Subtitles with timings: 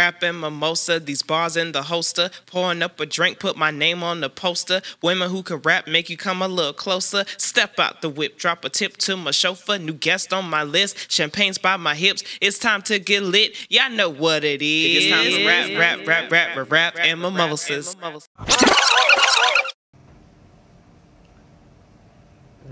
[0.00, 2.30] Rapping mimosa, these bars in the holster.
[2.46, 4.80] Pouring up a drink, put my name on the poster.
[5.02, 7.24] Women who can rap make you come a little closer.
[7.36, 9.76] Step out the whip, drop a tip to my chauffeur.
[9.76, 12.22] New guest on my list, champagne's by my hips.
[12.40, 13.56] It's time to get lit.
[13.68, 15.06] Y'all know what it is.
[15.06, 17.96] It's time to rap, rap, rap, rap, rap, rap, and mimosas.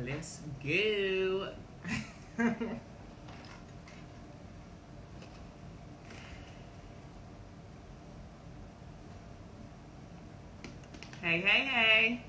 [0.04, 1.48] Let's go.
[11.26, 12.22] hey, hey, hey.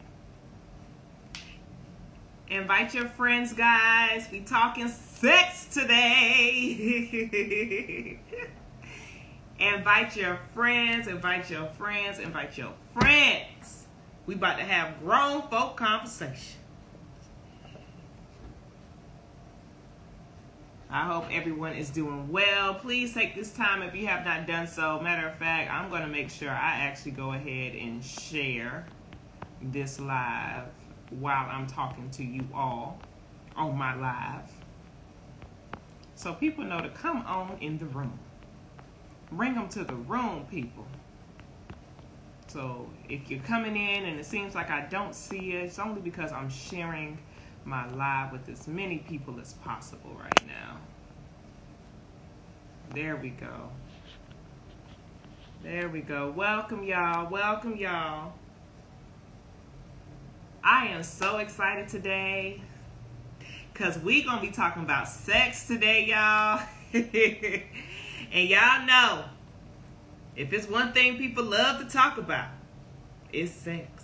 [2.49, 4.27] Invite your friends, guys.
[4.31, 6.57] We talking sex today.
[9.59, 13.85] invite your friends, invite your friends, invite your friends.
[14.25, 16.57] We about to have grown folk conversation.
[20.89, 22.73] I hope everyone is doing well.
[22.73, 24.99] Please take this time if you have not done so.
[25.01, 28.87] Matter of fact, I'm going to make sure I actually go ahead and share
[29.61, 30.65] this live
[31.09, 32.99] while I'm talking to you all
[33.55, 34.51] on my live.
[36.15, 38.19] So people know to come on in the room.
[39.31, 40.85] Bring them to the room, people.
[42.47, 46.01] So if you're coming in and it seems like I don't see it, it's only
[46.01, 47.17] because I'm sharing
[47.65, 50.77] my live with as many people as possible right now.
[52.93, 53.69] There we go.
[55.61, 56.31] There we go.
[56.31, 57.29] Welcome, y'all.
[57.29, 58.33] Welcome, y'all.
[60.63, 62.61] I am so excited today
[63.71, 66.61] because we going to be talking about sex today, y'all.
[66.93, 69.25] and y'all know
[70.35, 72.49] if it's one thing people love to talk about,
[73.33, 73.96] it's sex.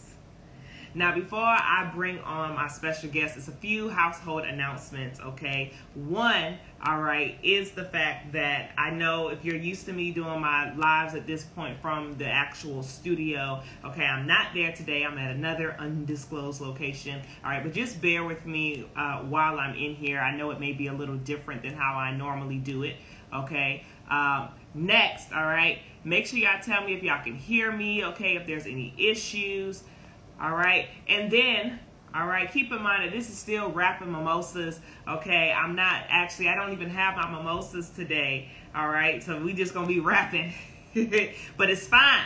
[0.95, 5.73] Now, before I bring on my special guest, it's a few household announcements, okay?
[5.95, 10.39] One, all right, is the fact that I know if you're used to me doing
[10.39, 15.03] my lives at this point from the actual studio, okay, I'm not there today.
[15.03, 19.75] I'm at another undisclosed location, all right, but just bear with me uh, while I'm
[19.75, 20.19] in here.
[20.19, 22.97] I know it may be a little different than how I normally do it,
[23.33, 23.83] okay?
[24.11, 28.35] Um, next, all right, make sure y'all tell me if y'all can hear me, okay,
[28.35, 29.83] if there's any issues.
[30.43, 30.89] All right.
[31.07, 31.79] And then,
[32.13, 34.81] all right, keep in mind that this is still rapping mimosas.
[35.07, 35.53] Okay.
[35.53, 38.49] I'm not actually, I don't even have my mimosas today.
[38.75, 39.23] All right.
[39.23, 40.53] So we just to be rapping.
[41.57, 42.25] but it's fine.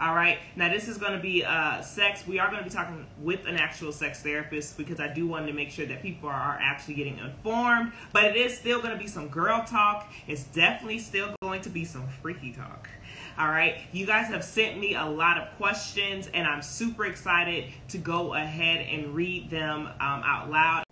[0.00, 0.38] All right.
[0.56, 2.26] Now this is to be uh, sex.
[2.26, 5.52] We are to be talking with an actual sex therapist because I do want to
[5.52, 7.92] make sure that people are actually getting informed.
[8.12, 10.12] But it is still to be some girl talk.
[10.26, 12.88] It's definitely still going to be some freaky talk.
[13.36, 13.78] All right.
[13.92, 18.34] You guys have sent me a lot of questions, and I'm super excited to go
[18.34, 20.84] ahead and read them um, out loud.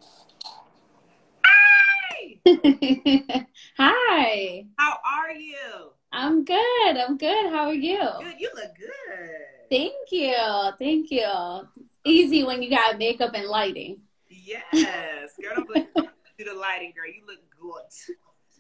[1.44, 2.38] Hi.
[3.78, 4.66] Hi.
[4.76, 5.92] How are you?
[6.10, 6.97] I'm good.
[6.97, 7.50] I'm good.
[7.50, 8.00] How are you?
[8.20, 8.41] Good.
[8.41, 9.31] You look good.
[9.70, 10.34] Thank you.
[10.78, 11.69] Thank you.
[11.76, 14.00] It's easy when you got makeup and lighting.
[14.28, 15.31] Yes.
[15.41, 15.94] Girl, don't
[16.38, 17.06] do the lighting, girl.
[17.06, 18.16] You look good.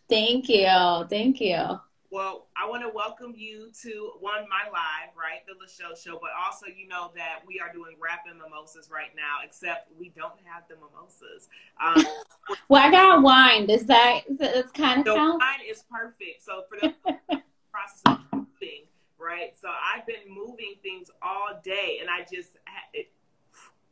[0.08, 1.06] Thank you.
[1.10, 1.80] Thank you.
[2.12, 6.28] Well, I want to welcome you to one my live, right, the LaShow show, but
[6.38, 10.64] also you know that we are doing rapping mimosas right now, except we don't have
[10.68, 11.48] the mimosas.
[11.82, 12.04] Um,
[12.68, 13.64] well, I got wine.
[13.64, 15.40] Does that it's kind of the count?
[15.40, 16.44] wine is perfect.
[16.44, 16.92] So for the
[17.72, 18.84] process of moving,
[19.18, 19.54] right?
[19.58, 22.58] So I've been moving things all day, and I just
[22.92, 23.10] it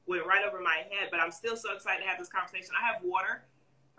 [0.06, 1.08] went right over my head.
[1.10, 2.75] But I'm still so excited to have this conversation.
[2.78, 3.44] I have water,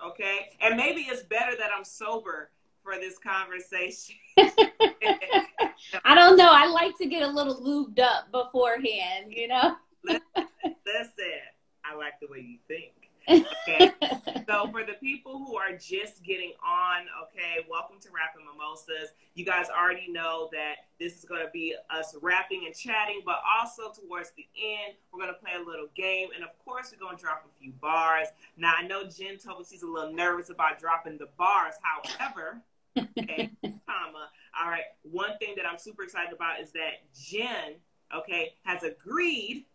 [0.06, 2.52] okay, and maybe it's better that I'm sober
[2.84, 4.16] for this conversation.
[6.06, 6.50] I don't know.
[6.52, 9.76] I like to get a little lubed up beforehand, you know?
[10.04, 10.22] listen,
[10.64, 11.42] listen,
[11.86, 12.94] I like the way you think.
[13.30, 13.92] Okay.
[14.48, 19.14] so for the people who are just getting on, okay, welcome to Rapping Mimosas.
[19.36, 23.42] You guys already know that this is going to be us rapping and chatting, but
[23.60, 26.30] also towards the end, we're going to play a little game.
[26.36, 28.28] And of course, we're going to drop a few bars.
[28.58, 31.76] Now, I know Jen told me she's a little nervous about dropping the bars.
[31.82, 32.62] However,
[32.98, 34.30] okay, comma.
[34.60, 34.84] All right.
[35.04, 37.76] One thing that I'm super excited about is that Jen,
[38.16, 39.66] okay, has agreed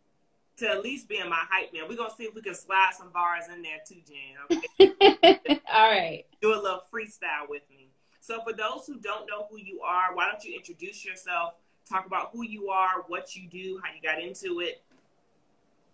[0.59, 1.85] to at least be in my hype man.
[1.89, 4.61] We're gonna see if we can slide some bars in there too, Jen.
[4.81, 5.61] Okay.
[5.73, 6.25] All right.
[6.41, 7.91] Do a little freestyle with me.
[8.21, 11.55] So for those who don't know who you are, why don't you introduce yourself?
[11.89, 14.83] Talk about who you are, what you do, how you got into it.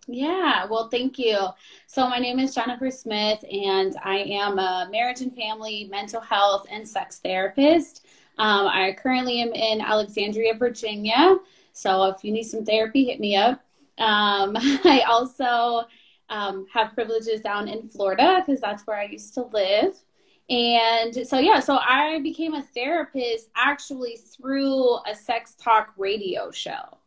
[0.07, 1.37] Yeah, well, thank you.
[1.87, 6.65] So, my name is Jennifer Smith, and I am a marriage and family, mental health,
[6.69, 8.05] and sex therapist.
[8.37, 11.37] Um, I currently am in Alexandria, Virginia.
[11.71, 13.63] So, if you need some therapy, hit me up.
[13.97, 15.85] Um, I also
[16.29, 19.95] um, have privileges down in Florida because that's where I used to live.
[20.49, 26.97] And so, yeah, so I became a therapist actually through a sex talk radio show.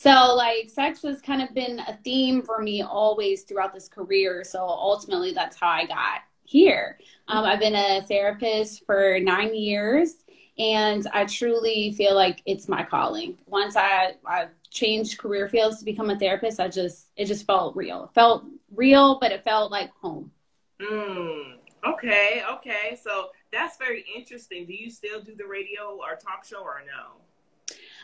[0.00, 4.44] So, like, sex has kind of been a theme for me always throughout this career.
[4.44, 7.00] So, ultimately, that's how I got here.
[7.26, 10.14] Um, I've been a therapist for nine years,
[10.56, 13.38] and I truly feel like it's my calling.
[13.46, 17.74] Once I, I changed career fields to become a therapist, I just, it just felt
[17.74, 18.04] real.
[18.04, 18.44] It felt
[18.76, 20.30] real, but it felt like home.
[20.80, 21.54] Mm,
[21.84, 22.96] okay, okay.
[23.02, 24.64] So, that's very interesting.
[24.64, 27.16] Do you still do the radio or talk show or no?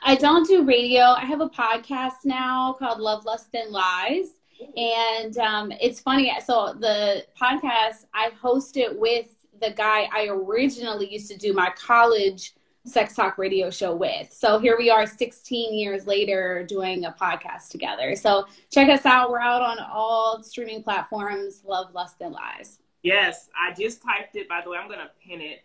[0.07, 1.01] I don't do radio.
[1.01, 4.35] I have a podcast now called Love, Lust, and Lies.
[4.77, 6.31] And um, it's funny.
[6.45, 9.29] So, the podcast, I host it with
[9.63, 12.53] the guy I originally used to do my college
[12.85, 14.31] sex talk radio show with.
[14.31, 18.15] So, here we are 16 years later doing a podcast together.
[18.15, 19.31] So, check us out.
[19.31, 22.79] We're out on all streaming platforms Love, Lust, and Lies.
[23.03, 24.51] Yes, I just typed it.
[24.51, 25.63] By the way, I'm going to pin it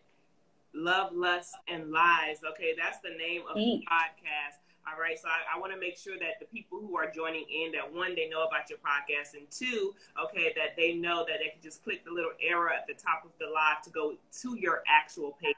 [0.74, 2.40] Love, Lust, and Lies.
[2.52, 3.86] Okay, that's the name of Thanks.
[3.86, 4.58] the podcast.
[4.88, 7.46] All right, so I, I want to make sure that the people who are joining
[7.50, 9.94] in, that one, they know about your podcast, and two,
[10.24, 13.24] okay, that they know that they can just click the little arrow at the top
[13.24, 15.58] of the live to go to your actual page.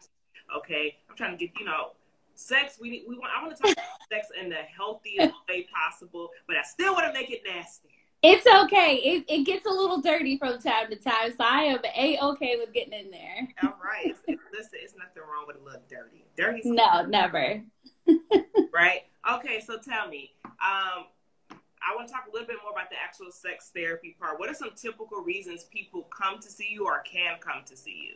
[0.56, 1.92] Okay, I'm trying to get you know
[2.34, 2.78] sex.
[2.82, 3.32] We we want.
[3.38, 7.06] I want to talk about sex in the healthiest way possible, but I still want
[7.06, 7.90] to make it nasty.
[8.24, 9.02] It's okay.
[9.04, 12.56] It, it gets a little dirty from time to time, so I am a okay
[12.58, 13.48] with getting in there.
[13.64, 14.16] All right.
[14.28, 16.26] Listen, it's nothing wrong with a little dirty.
[16.38, 16.62] Dirty.
[16.66, 17.64] No, never.
[18.74, 19.02] right.
[19.34, 19.60] Okay.
[19.66, 21.06] So tell me, um,
[21.82, 24.40] I want to talk a little bit more about the actual sex therapy part.
[24.40, 28.10] What are some typical reasons people come to see you or can come to see
[28.10, 28.16] you?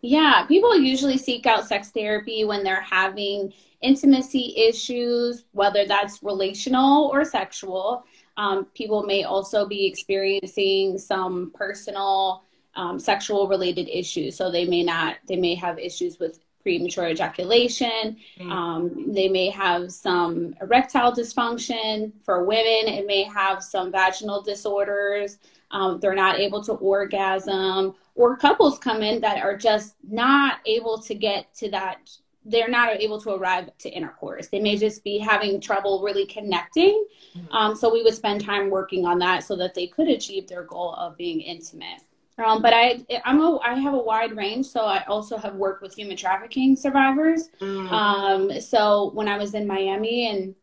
[0.00, 3.52] Yeah, people usually seek out sex therapy when they're having
[3.82, 8.04] intimacy issues, whether that's relational or sexual.
[8.36, 12.44] Um, people may also be experiencing some personal
[12.74, 14.36] um, sexual related issues.
[14.36, 18.16] So they may not, they may have issues with premature ejaculation.
[18.38, 18.50] Mm.
[18.50, 22.12] Um, they may have some erectile dysfunction.
[22.22, 25.38] For women, it may have some vaginal disorders.
[25.70, 27.94] Um, they're not able to orgasm.
[28.14, 32.10] Or couples come in that are just not able to get to that
[32.44, 34.48] they're not able to arrive to intercourse.
[34.48, 37.06] They may just be having trouble really connecting.
[37.36, 37.52] Mm-hmm.
[37.54, 40.64] Um, so we would spend time working on that so that they could achieve their
[40.64, 42.00] goal of being intimate.
[42.44, 44.66] Um, but I, I'm a, I have a wide range.
[44.66, 47.50] So I also have worked with human trafficking survivors.
[47.60, 47.94] Mm-hmm.
[47.94, 50.54] Um, so when I was in Miami, and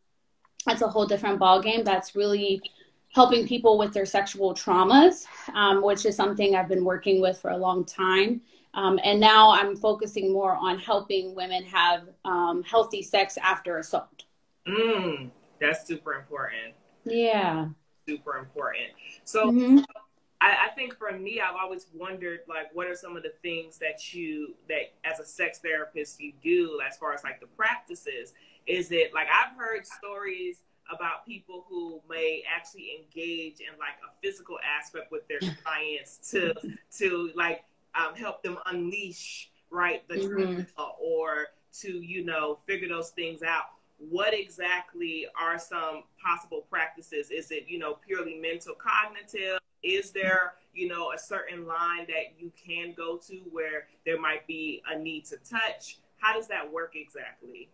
[0.65, 1.83] that's a whole different ballgame.
[1.83, 2.61] That's really
[3.13, 7.51] helping people with their sexual traumas, um, which is something I've been working with for
[7.51, 8.41] a long time.
[8.73, 14.25] Um, and now I'm focusing more on helping women have um, healthy sex after assault.
[14.67, 16.75] Mm, that's super important.
[17.03, 17.69] Yeah.
[18.07, 18.89] Super important.
[19.23, 19.79] So mm-hmm.
[20.41, 23.77] I, I, think for me, I've always wondered, like, what are some of the things
[23.79, 28.33] that you, that as a sex therapist, you do as far as like the practices?
[28.67, 30.59] Is it like I've heard stories
[30.91, 36.53] about people who may actually engage in like a physical aspect with their clients to
[36.97, 37.63] to like
[37.95, 40.81] um, help them unleash right the mm-hmm.
[41.01, 41.47] or
[41.81, 43.65] to you know figure those things out.
[43.97, 47.31] What exactly are some possible practices?
[47.31, 49.59] Is it you know purely mental cognitive?
[49.83, 54.47] Is there you know a certain line that you can go to where there might
[54.47, 55.99] be a need to touch?
[56.17, 57.69] How does that work exactly?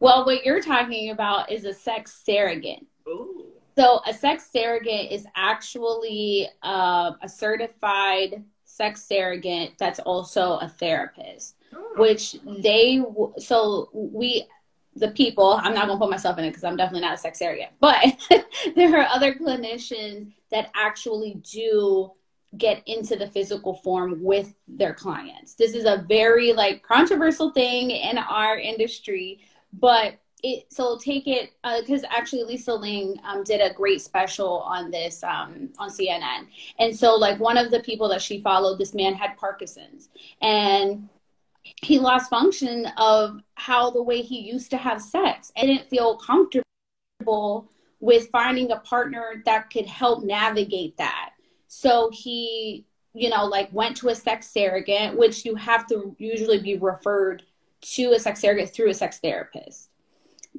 [0.00, 2.86] Well what you're talking about is a sex surrogate.
[3.08, 3.46] Ooh.
[3.76, 8.44] so a sex surrogate is actually uh, a certified
[8.80, 11.92] sex surrogate that's also a therapist, oh.
[11.96, 13.04] which they,
[13.36, 14.46] so we,
[14.96, 17.38] the people, I'm not to put myself in it because I'm definitely not a sex
[17.38, 18.02] surrogate, but
[18.76, 22.12] there are other clinicians that actually do
[22.56, 25.54] get into the physical form with their clients.
[25.54, 29.40] This is a very like controversial thing in our industry,
[29.74, 34.60] but it so take it because uh, actually Lisa Ling um, did a great special
[34.60, 36.46] on this um, on CNN,
[36.78, 40.08] and so like one of the people that she followed, this man had Parkinson's,
[40.40, 41.08] and
[41.82, 46.16] he lost function of how the way he used to have sex, and didn't feel
[46.16, 47.70] comfortable
[48.00, 51.32] with finding a partner that could help navigate that.
[51.68, 56.60] So he, you know, like went to a sex surrogate, which you have to usually
[56.60, 57.42] be referred
[57.82, 59.90] to a sex surrogate through a sex therapist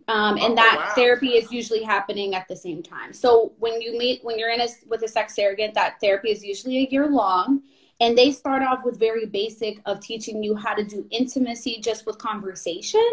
[0.07, 0.91] um, and oh, that wow.
[0.95, 3.13] therapy is usually happening at the same time.
[3.13, 6.43] So when you meet, when you're in a with a sex surrogate, that therapy is
[6.43, 7.61] usually a year long,
[7.99, 12.05] and they start off with very basic of teaching you how to do intimacy just
[12.05, 13.09] with conversation,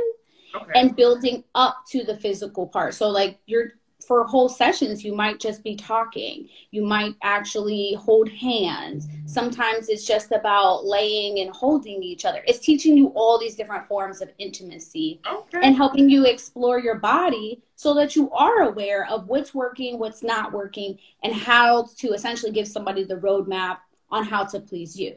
[0.55, 0.73] okay.
[0.75, 2.95] and building up to the physical part.
[2.95, 3.73] So like you're
[4.09, 6.49] for whole sessions, you might just be talking.
[6.71, 9.07] You might actually hold hands.
[9.27, 12.43] Sometimes it's just about laying and holding each other.
[12.47, 15.61] It's teaching you all these different forms of intimacy okay.
[15.63, 20.23] and helping you explore your body so that you are aware of what's working, what's
[20.23, 23.79] not working, and how to essentially give somebody the roadmap
[24.11, 25.17] on how to please you.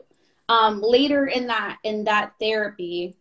[0.50, 3.16] Um, later in that in that therapy,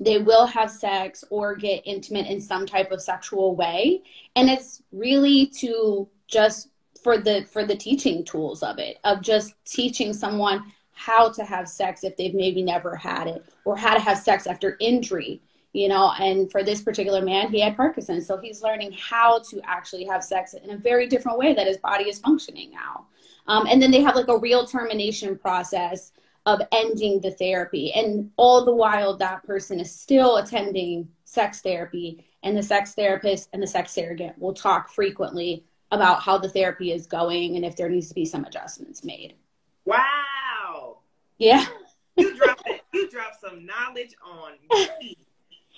[0.00, 4.02] they will have sex or get intimate in some type of sexual way.
[4.36, 6.68] And it's really to just
[7.02, 11.68] for the for the teaching tools of it of just teaching someone how to have
[11.68, 15.40] sex if they've maybe never had it or how to have sex after injury
[15.74, 16.12] you know?
[16.20, 20.24] And for this particular man he had parkinson's so he's learning how to actually have
[20.24, 23.06] sex in a very different way that his body is functioning now.
[23.46, 26.12] Um, and then they have like a real termination process
[26.46, 27.92] of ending the therapy.
[27.92, 33.48] And all the while, that person is still attending sex therapy, and the sex therapist
[33.52, 37.76] and the sex surrogate will talk frequently about how the therapy is going and if
[37.76, 39.34] there needs to be some adjustments made.
[39.84, 40.98] Wow.
[41.38, 41.64] Yeah.
[42.16, 42.82] you dropped it.
[42.92, 44.52] You dropped some knowledge on
[45.00, 45.16] me.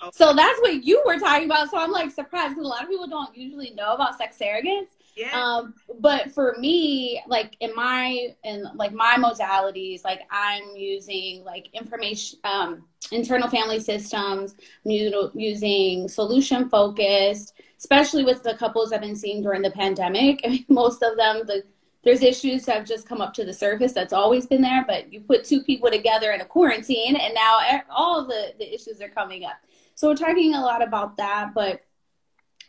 [0.01, 0.11] Okay.
[0.13, 1.71] So that's what you were talking about.
[1.71, 4.89] So I'm like surprised because a lot of people don't usually know about sex surrogates.
[5.15, 5.31] Yeah.
[5.31, 11.69] Um, but for me, like in my in like my modalities, like I'm using like
[11.73, 14.55] information, um, internal family systems.
[14.85, 14.91] I'm
[15.33, 20.41] using solution focused, especially with the couples I've been seeing during the pandemic.
[20.45, 21.63] I mean, most of them, the
[22.03, 25.11] there's issues that have just come up to the surface that's always been there, but
[25.11, 29.09] you put two people together in a quarantine, and now all the the issues are
[29.09, 29.57] coming up.
[29.97, 31.81] So we're talking a lot about that, but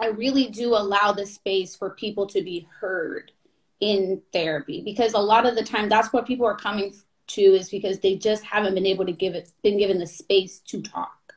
[0.01, 3.33] I really do allow the space for people to be heard
[3.81, 6.93] in therapy because a lot of the time that's what people are coming
[7.29, 10.61] to is because they just haven't been able to give it been given the space
[10.61, 11.35] to talk.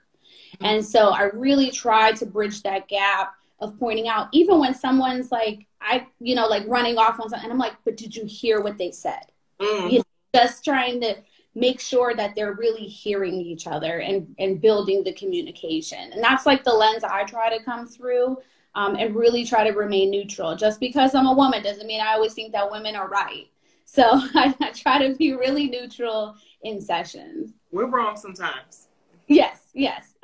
[0.55, 0.65] Mm-hmm.
[0.65, 5.29] And so I really try to bridge that gap of pointing out even when someone's
[5.29, 8.25] like I you know like running off on something and I'm like but did you
[8.25, 9.25] hear what they said?
[9.59, 9.87] Mm-hmm.
[9.89, 11.17] You know, just trying to
[11.53, 16.11] make sure that they're really hearing each other and, and building the communication.
[16.13, 18.37] And that's like the lens I try to come through
[18.75, 20.55] um, and really try to remain neutral.
[20.55, 23.49] Just because I'm a woman doesn't mean I always think that women are right.
[23.83, 27.51] So I, I try to be really neutral in sessions.
[27.71, 28.87] We're wrong sometimes.
[29.27, 30.13] Yes, yes.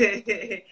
[0.00, 0.62] okay,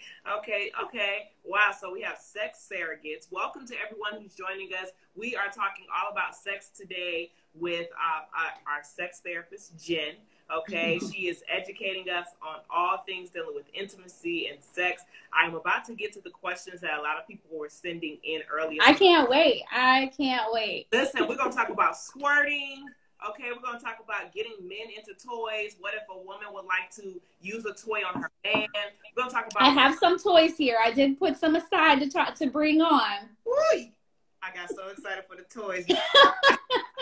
[0.83, 1.29] okay.
[1.43, 3.31] Wow, so we have sex surrogates.
[3.31, 4.89] Welcome to everyone who's joining us.
[5.15, 10.15] We are talking all about sex today with uh, our, our sex therapist, Jen.
[10.55, 15.03] Okay, she is educating us on all things dealing with intimacy and sex.
[15.33, 18.41] I'm about to get to the questions that a lot of people were sending in
[18.51, 18.81] earlier.
[18.83, 19.63] I can't wait.
[19.71, 20.87] I can't wait.
[20.91, 22.85] Listen, we're going to talk about squirting.
[23.29, 25.75] Okay, we're going to talk about getting men into toys.
[25.79, 28.67] What if a woman would like to use a toy on her man?
[28.73, 29.63] We're going to talk about.
[29.63, 30.77] I have some toys here.
[30.81, 33.29] I did put some aside to talk to bring on.
[33.43, 33.87] Woo!
[34.41, 35.85] I got so excited for the toys.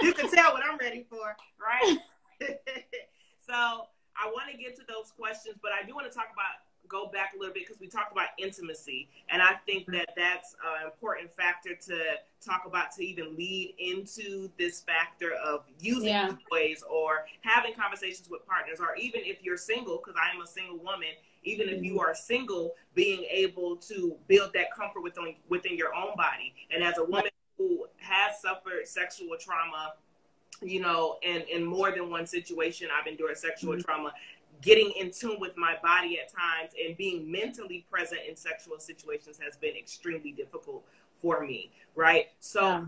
[0.01, 1.98] you can tell what I'm ready for, right?
[3.48, 6.65] so I want to get to those questions, but I do want to talk about
[6.88, 10.56] go back a little bit because we talked about intimacy, and I think that that's
[10.63, 12.00] an important factor to
[12.46, 16.32] talk about to even lead into this factor of using yeah.
[16.50, 20.48] toys or having conversations with partners, or even if you're single, because I am a
[20.48, 21.10] single woman.
[21.45, 26.15] Even if you are single, being able to build that comfort within within your own
[26.17, 29.93] body, and as a woman who has suffered sexual trauma
[30.61, 33.81] you know, in, in more than one situation, I've endured sexual mm-hmm.
[33.81, 34.13] trauma
[34.61, 39.39] getting in tune with my body at times and being mentally present in sexual situations
[39.43, 40.83] has been extremely difficult
[41.17, 42.27] for me, right?
[42.39, 42.85] So yeah.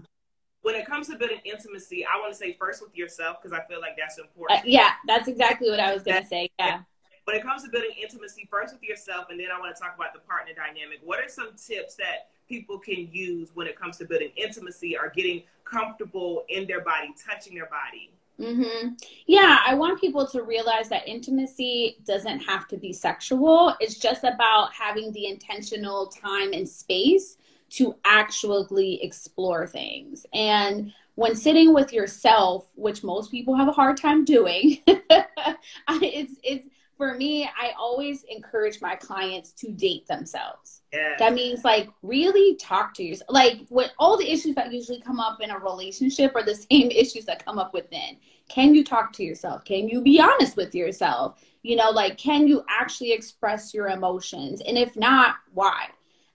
[0.61, 3.65] when it comes to building intimacy, I want to say first with yourself because I
[3.67, 4.61] feel like that's important.
[4.61, 6.49] Uh, yeah, that's exactly what I was going to say.
[6.57, 6.81] Yeah.
[7.27, 9.93] When it comes to building intimacy, first with yourself, and then I want to talk
[9.96, 11.00] about the partner dynamic.
[11.03, 15.12] What are some tips that people can use when it comes to building intimacy or
[15.13, 18.12] getting comfortable in their body, touching their body?
[18.39, 18.93] Mm-hmm.
[19.25, 23.75] Yeah, I want people to realize that intimacy doesn't have to be sexual.
[23.81, 27.38] It's just about having the intentional time and space
[27.72, 30.25] to actually explore things.
[30.34, 36.69] And when sitting with yourself, which most people have a hard time doing, it's it's
[36.98, 40.82] for me, I always encourage my clients to date themselves.
[40.92, 41.16] Yeah.
[41.20, 43.30] That means like really talk to yourself.
[43.30, 46.89] Like what all the issues that usually come up in a relationship are the same
[46.89, 48.18] issues that come up within.
[48.50, 49.63] Can you talk to yourself?
[49.63, 51.39] Can you be honest with yourself?
[51.62, 54.62] You know, like can you actually express your emotions?
[54.62, 55.89] And if not, why?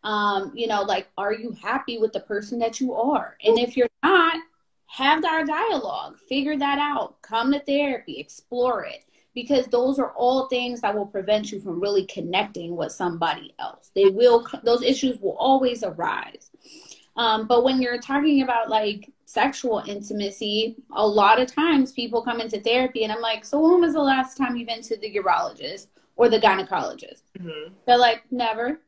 [0.05, 3.37] Um, you know, like are you happy with the person that you are?
[3.45, 4.37] And if you're not,
[4.87, 10.49] have that dialogue, figure that out, come to therapy, explore it because those are all
[10.49, 13.91] things that will prevent you from really connecting with somebody else.
[13.95, 16.51] They will, those issues will always arise.
[17.17, 22.41] Um, but when you're talking about like sexual intimacy, a lot of times people come
[22.41, 25.15] into therapy and I'm like, so when was the last time you've been to the
[25.15, 27.23] urologist or the gynecologist?
[27.39, 27.75] Mm-hmm.
[27.87, 28.81] They're like, never.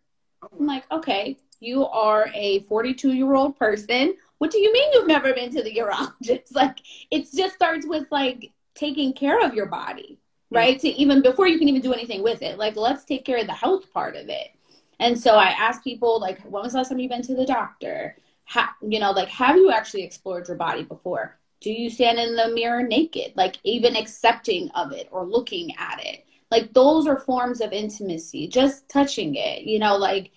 [0.43, 4.15] I'm like, okay, you are a 42 year old person.
[4.39, 6.53] What do you mean you've never been to the urologist?
[6.55, 6.79] Like,
[7.11, 10.19] it just starts with like taking care of your body,
[10.55, 10.79] right?
[10.81, 12.59] To even before you can even do anything with it.
[12.59, 14.49] Like, let's take care of the health part of it.
[15.01, 17.47] And so I ask people, like, when was the last time you've been to the
[17.47, 18.17] doctor?
[18.45, 21.37] Ha- you know, like, have you actually explored your body before?
[21.61, 23.33] Do you stand in the mirror naked?
[23.37, 26.27] Like, even accepting of it or looking at it.
[26.51, 30.31] Like, those are forms of intimacy, just touching it, you know, like,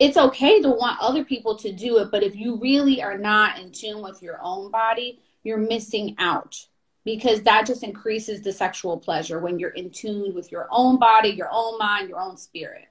[0.00, 3.58] it's okay to want other people to do it, but if you really are not
[3.58, 6.66] in tune with your own body, you're missing out
[7.04, 11.30] because that just increases the sexual pleasure when you're in tune with your own body,
[11.30, 12.88] your own mind, your own spirit.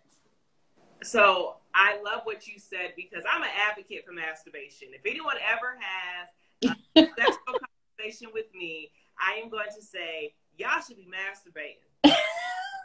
[1.01, 4.89] So I love what you said because I'm an advocate for masturbation.
[4.93, 7.59] If anyone ever has a sexual
[7.97, 12.13] conversation with me, I am going to say y'all should be masturbating.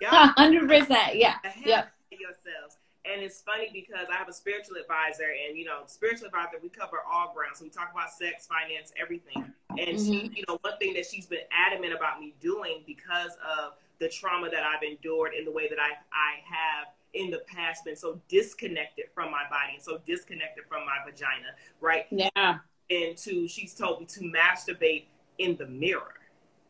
[0.02, 1.36] Hundred percent, yeah.
[1.64, 1.90] Yep.
[2.10, 2.77] Yourselves.
[3.04, 6.68] And it's funny because I have a spiritual advisor, and you know, spiritual advisor, we
[6.68, 7.58] cover all grounds.
[7.58, 9.52] So we talk about sex, finance, everything.
[9.70, 9.96] And mm-hmm.
[9.96, 14.08] she, you know, one thing that she's been adamant about me doing because of the
[14.08, 17.96] trauma that I've endured in the way that I I have in the past been
[17.96, 22.06] so disconnected from my body and so disconnected from my vagina, right?
[22.10, 22.58] Yeah.
[22.90, 25.04] And to she's told me to masturbate
[25.38, 26.14] in the mirror.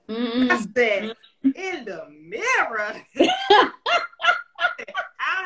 [0.08, 0.50] Mm-hmm.
[0.50, 2.94] I said, in the mirror.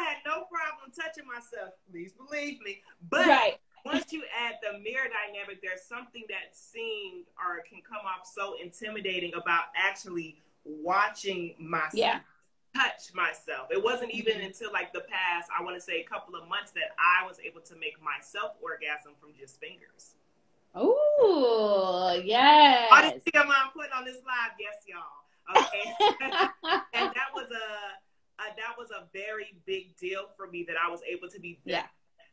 [0.02, 1.74] I had no problem touching myself.
[1.90, 2.82] Please believe me.
[3.08, 3.58] But right.
[3.84, 8.56] once you add the mirror dynamic, there's something that seemed or can come off so
[8.60, 11.94] intimidating about actually watching myself.
[11.94, 12.20] Yeah
[12.74, 13.68] touch myself.
[13.70, 14.46] It wasn't even mm-hmm.
[14.46, 17.36] until like the past, I want to say a couple of months that I was
[17.44, 20.16] able to make myself orgasm from just fingers.
[20.74, 22.88] Oh, yes.
[22.90, 24.56] I didn't see I'm putting on this live.
[24.56, 25.20] Yes, y'all.
[25.52, 25.84] Okay.
[26.94, 28.00] and that was a,
[28.38, 31.58] a, that was a very big deal for me that I was able to be
[31.64, 31.86] yeah.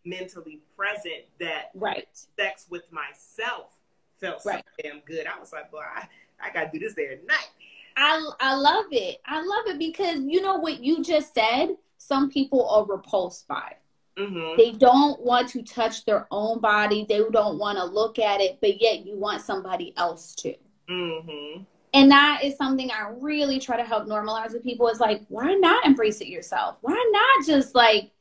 [0.05, 3.73] mentally present that right sex with myself
[4.19, 4.63] felt right.
[4.65, 5.25] so damn good.
[5.25, 6.07] I was like, boy, I,
[6.43, 7.49] I gotta do this there at night.
[7.95, 9.19] I I love it.
[9.25, 11.75] I love it because you know what you just said.
[11.97, 13.75] Some people are repulsed by.
[14.17, 14.57] Mm-hmm.
[14.57, 17.05] They don't want to touch their own body.
[17.07, 20.55] They don't want to look at it, but yet you want somebody else to.
[20.89, 21.63] Mm-hmm.
[21.93, 24.87] And that is something I really try to help normalize with people.
[24.87, 26.77] Is like, why not embrace it yourself?
[26.81, 28.11] Why not just like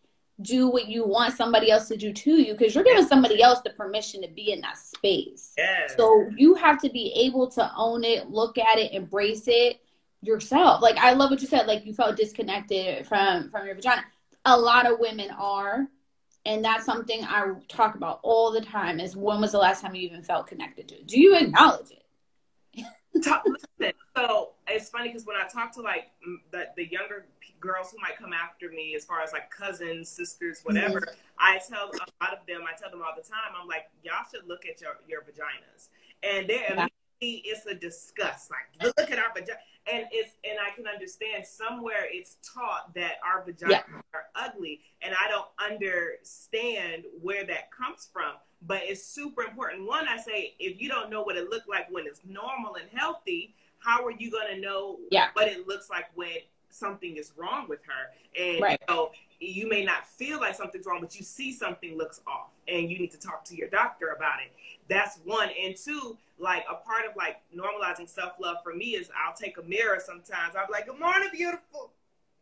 [0.41, 3.61] do what you want somebody else to do to you because you're giving somebody else
[3.63, 5.53] the permission to be in that space.
[5.59, 5.97] Yes.
[5.97, 9.81] So you have to be able to own it, look at it, embrace it
[10.23, 10.81] yourself.
[10.81, 14.05] Like I love what you said, like you felt disconnected from from your vagina.
[14.45, 15.89] A lot of women are,
[16.47, 19.95] and that's something I talk about all the time is when was the last time
[19.95, 20.95] you even felt connected to?
[20.95, 21.07] It?
[21.07, 22.05] Do you acknowledge it?
[23.23, 26.11] Talk, listen, so it's funny because when I talk to like
[26.53, 27.27] the, the younger
[27.61, 31.15] girls who might come after me, as far as like cousins, sisters, whatever, mm-hmm.
[31.39, 34.25] I tell a lot of them, I tell them all the time, I'm like, y'all
[34.33, 35.89] should look at your, your vaginas.
[36.23, 36.87] And they're yeah.
[37.21, 38.51] immediately, it's a disgust.
[38.51, 39.59] Like, look at our vagina.
[39.91, 43.83] And it's and I can understand somewhere it's taught that our vaginas yeah.
[44.13, 49.87] are ugly, and I don't understand where that comes from but it's super important.
[49.87, 52.89] One, I say, if you don't know what it looked like when it's normal and
[52.93, 55.29] healthy, how are you going to know yeah.
[55.35, 56.37] what it looks like when
[56.69, 58.43] something is wrong with her?
[58.43, 58.81] And right.
[58.89, 62.51] you know, you may not feel like something's wrong, but you see something looks off,
[62.67, 64.53] and you need to talk to your doctor about it.
[64.89, 65.51] That's one.
[65.63, 69.59] And two, like a part of like normalizing self love for me is I'll take
[69.59, 70.57] a mirror sometimes.
[70.57, 71.93] I'll be like, "Good morning, beautiful.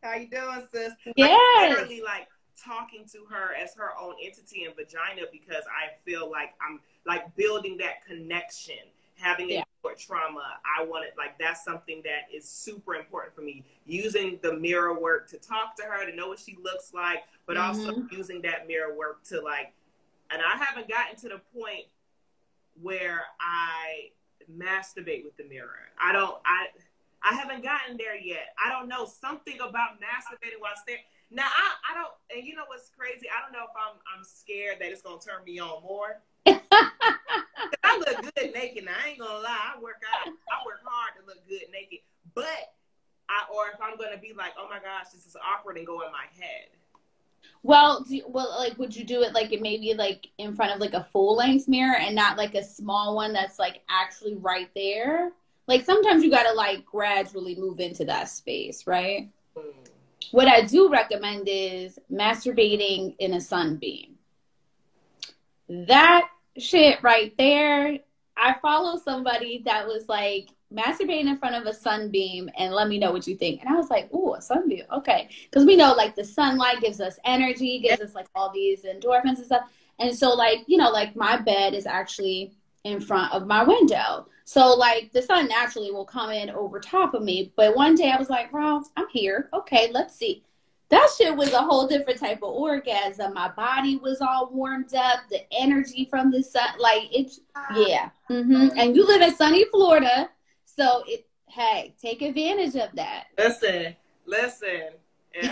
[0.02, 1.40] How you doing, sis?" Yes.
[1.56, 2.28] Like, literally, like
[2.62, 7.34] talking to her as her own entity and vagina because I feel like I'm like
[7.36, 8.76] building that connection,
[9.16, 9.62] having yeah.
[9.62, 10.58] a trauma.
[10.78, 13.64] I wanted like that's something that is super important for me.
[13.84, 17.56] Using the mirror work to talk to her, to know what she looks like, but
[17.56, 17.80] mm-hmm.
[17.80, 19.72] also using that mirror work to like
[20.30, 21.84] and I haven't gotten to the point
[22.82, 24.10] where I
[24.52, 25.90] masturbate with the mirror.
[26.00, 26.66] I don't I
[27.22, 28.54] I haven't gotten there yet.
[28.64, 32.64] I don't know something about masturbating while staring now I, I don't and you know
[32.66, 33.26] what's crazy?
[33.28, 36.20] I don't know if I'm I'm scared that it's gonna turn me on more.
[36.46, 38.84] I look good naked.
[38.84, 39.74] Now, I ain't gonna lie.
[39.74, 40.28] I work out.
[40.28, 42.00] I work hard to look good naked.
[42.34, 42.74] But
[43.28, 46.00] I or if I'm gonna be like, oh my gosh, this is awkward and go
[46.02, 46.68] in my head.
[47.62, 50.80] Well, do, well, like, would you do it like it maybe like in front of
[50.80, 54.70] like a full length mirror and not like a small one that's like actually right
[54.74, 55.32] there?
[55.66, 59.28] like sometimes you gotta like gradually move into that space, right?
[59.56, 59.85] Mm.
[60.30, 64.16] What I do recommend is masturbating in a sunbeam.
[65.68, 67.98] That shit right there.
[68.36, 72.98] I follow somebody that was like masturbating in front of a sunbeam and let me
[72.98, 73.60] know what you think.
[73.60, 74.84] And I was like, ooh, a sunbeam.
[74.92, 75.28] Okay.
[75.44, 79.36] Because we know like the sunlight gives us energy, gives us like all these endorphins
[79.36, 79.70] and stuff.
[79.98, 82.52] And so like, you know, like my bed is actually
[82.84, 84.26] in front of my window.
[84.48, 87.52] So like the sun naturally will come in over top of me.
[87.56, 89.50] But one day I was like, well, I'm here.
[89.52, 90.42] Okay, let's see
[90.88, 93.34] that shit was a whole different type of orgasm.
[93.34, 97.32] My body was all warmed up, the energy from the sun, like it,
[97.74, 98.10] yeah.
[98.30, 98.78] Mm-hmm.
[98.78, 100.30] And you live in sunny Florida,
[100.64, 103.24] so it, hey, take advantage of that.
[103.36, 104.90] Listen, listen.
[105.34, 105.48] And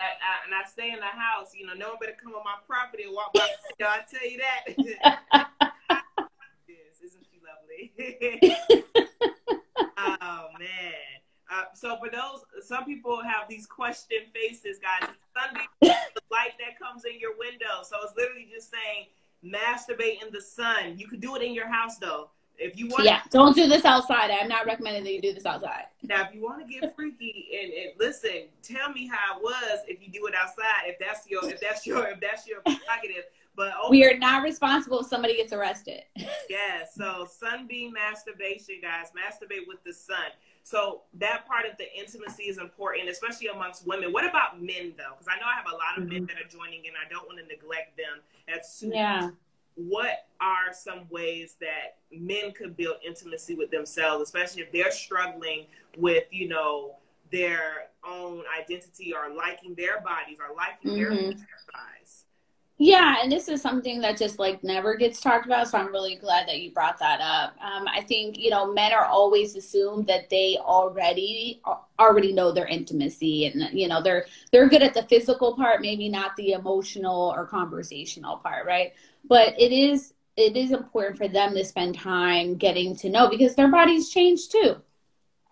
[0.00, 2.42] I, I, and I stay in the house, you know, no one better come on
[2.42, 3.46] my property and walk by.
[3.84, 4.64] I tell you that.
[6.66, 7.81] yes, isn't she lovely?
[9.98, 10.92] Oh man.
[11.50, 15.10] Uh, so for those, some people have these question faces, guys.
[15.38, 17.82] Sunday, the light that comes in your window.
[17.84, 19.06] So it's literally just saying
[19.44, 20.98] masturbate in the sun.
[20.98, 22.30] You could do it in your house though.
[22.58, 24.30] If you want, yeah, don't do this outside.
[24.30, 25.86] I'm not recommending that you do this outside.
[26.02, 29.80] Now, if you want to get freaky and, and listen, tell me how it was
[29.88, 30.86] if you do it outside.
[30.86, 33.24] If that's your, if that's your, if that's your prerogative.
[33.54, 36.02] But we are not responsible if somebody gets arrested.
[36.16, 36.84] yeah.
[36.94, 39.08] So sunbeam masturbation, guys.
[39.08, 40.32] Masturbate with the sun.
[40.62, 44.12] So that part of the intimacy is important, especially amongst women.
[44.12, 45.14] What about men though?
[45.18, 46.12] Because I know I have a lot of mm-hmm.
[46.12, 48.20] men that are joining and I don't want to neglect them.
[48.48, 49.30] That's yeah.
[49.74, 55.66] What are some ways that men could build intimacy with themselves, especially if they're struggling
[55.96, 56.96] with, you know,
[57.32, 61.30] their own identity or liking their bodies or liking mm-hmm.
[61.30, 62.01] their size?
[62.84, 65.68] Yeah, and this is something that just like never gets talked about.
[65.68, 67.54] So I'm really glad that you brought that up.
[67.62, 71.62] Um, I think you know men are always assumed that they already
[72.00, 76.08] already know their intimacy, and you know they're they're good at the physical part, maybe
[76.08, 78.94] not the emotional or conversational part, right?
[79.28, 83.54] But it is it is important for them to spend time getting to know because
[83.54, 84.82] their bodies change too.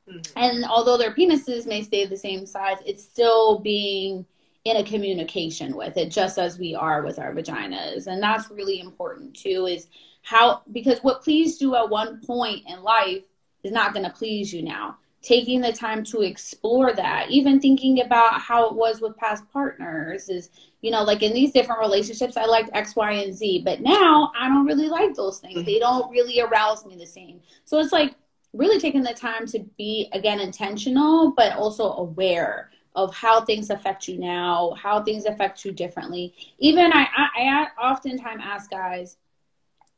[0.08, 0.36] Mm-hmm.
[0.36, 4.26] And although their penises may stay the same size, it's still being
[4.64, 8.06] in a communication with it just as we are with our vaginas.
[8.06, 9.88] And that's really important too is
[10.22, 13.22] how because what pleased you at one point in life
[13.62, 14.98] is not going to please you now.
[15.22, 20.30] Taking the time to explore that even thinking about how it was with past partners
[20.30, 20.48] is
[20.80, 24.32] you know like in these different relationships i liked x y and z but now
[24.38, 25.56] i don't really like those things.
[25.56, 25.66] Mm-hmm.
[25.66, 27.40] They don't really arouse me the same.
[27.64, 28.14] So it's like
[28.54, 34.08] really taking the time to be again intentional but also aware of how things affect
[34.08, 36.34] you now, how things affect you differently.
[36.58, 39.16] Even I, I, I oftentimes ask guys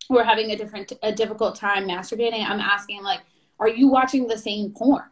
[0.08, 2.44] who are having a different, a difficult time masturbating.
[2.44, 3.20] I'm asking like,
[3.58, 5.04] are you watching the same porn?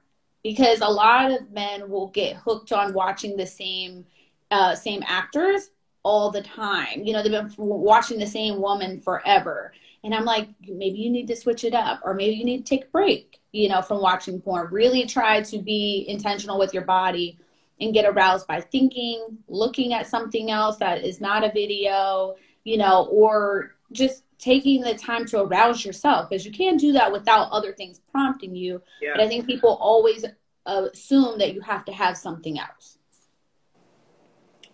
[0.42, 4.04] Because a lot of men will get hooked on watching the same,
[4.50, 5.70] uh, same actors
[6.02, 7.04] all the time.
[7.04, 9.72] You know, they've been watching the same woman forever.
[10.02, 12.76] And I'm like, maybe you need to switch it up, or maybe you need to
[12.76, 14.68] take a break, you know, from watching porn.
[14.70, 17.38] Really try to be intentional with your body
[17.80, 22.76] and get aroused by thinking, looking at something else that is not a video, you
[22.76, 27.50] know, or just taking the time to arouse yourself because you can't do that without
[27.50, 28.80] other things prompting you.
[29.00, 29.12] Yeah.
[29.14, 30.24] But I think people always
[30.66, 32.98] assume that you have to have something else.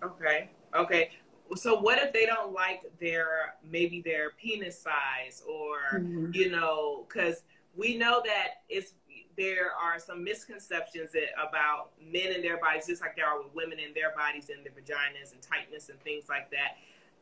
[0.03, 0.51] Okay.
[0.75, 1.11] Okay.
[1.55, 6.31] So what if they don't like their maybe their penis size or mm-hmm.
[6.33, 7.43] you know because
[7.77, 8.95] we know that it's
[9.37, 13.55] there are some misconceptions that, about men and their bodies, just like there are with
[13.55, 16.77] women and their bodies and their vaginas and tightness and things like that.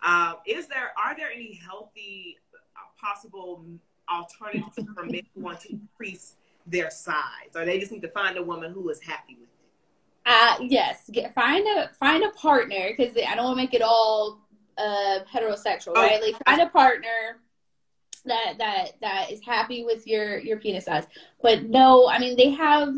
[0.07, 2.39] Um, is there are there any healthy
[2.77, 3.65] uh, possible
[4.13, 8.37] alternatives for men who want to increase their size, or they just need to find
[8.37, 10.27] a woman who is happy with it?
[10.27, 13.83] Uh, yes, Get, find a find a partner because I don't want to make it
[13.83, 14.41] all
[14.79, 16.03] uh, heterosexual, oh.
[16.03, 16.21] right?
[16.23, 17.39] Like find a partner
[18.27, 21.07] that that that is happy with your your penis size.
[21.43, 22.95] But no, I mean they have.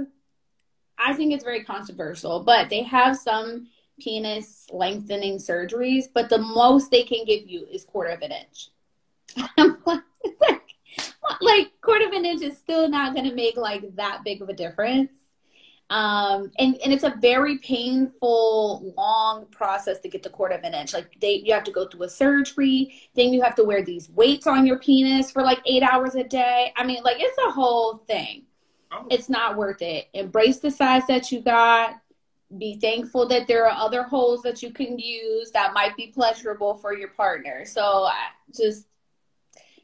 [0.98, 3.68] I think it's very controversial, but they have some
[4.00, 8.70] penis lengthening surgeries, but the most they can give you is quarter of an inch.
[9.86, 10.76] like,
[11.40, 14.48] like quarter of an inch is still not going to make like that big of
[14.48, 15.25] a difference.
[15.88, 20.74] Um, and, and it's a very painful, long process to get the quarter of an
[20.74, 20.92] inch.
[20.92, 23.00] Like they, you have to go through a surgery.
[23.14, 26.24] Then you have to wear these weights on your penis for like eight hours a
[26.24, 26.72] day.
[26.76, 28.42] I mean, like it's a whole thing.
[28.90, 29.06] Oh.
[29.10, 30.08] It's not worth it.
[30.12, 32.00] Embrace the size that you got.
[32.58, 36.74] Be thankful that there are other holes that you can use that might be pleasurable
[36.74, 37.64] for your partner.
[37.64, 38.08] So
[38.56, 38.86] just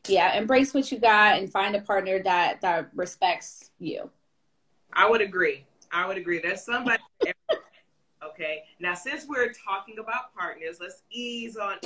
[0.09, 4.11] yeah, embrace what you got and find a partner that that respects you.
[4.93, 5.65] I would agree.
[5.93, 6.41] I would agree.
[6.41, 7.03] There's somebody.
[8.25, 8.65] okay.
[8.81, 11.77] Now, since we're talking about partners, let's ease on.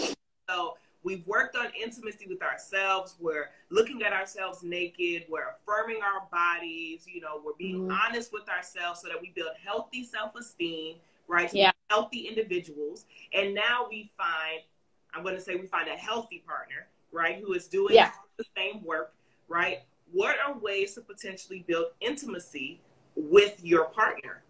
[0.48, 3.16] So we've worked on intimacy with ourselves.
[3.20, 5.24] We're looking at ourselves naked.
[5.28, 7.04] We're affirming our bodies.
[7.12, 7.98] You know, we're being mm-hmm.
[8.06, 10.96] honest with ourselves so that we build healthy self-esteem.
[11.26, 11.50] Right.
[11.50, 11.72] So yeah.
[11.90, 13.06] Healthy individuals.
[13.34, 14.62] And now we find.
[15.14, 18.10] I'm going to say we find a healthy partner, right, who is doing yeah.
[18.36, 19.14] the same work,
[19.48, 19.78] right?
[20.12, 22.82] What are ways to potentially build intimacy
[23.16, 24.42] with your partner.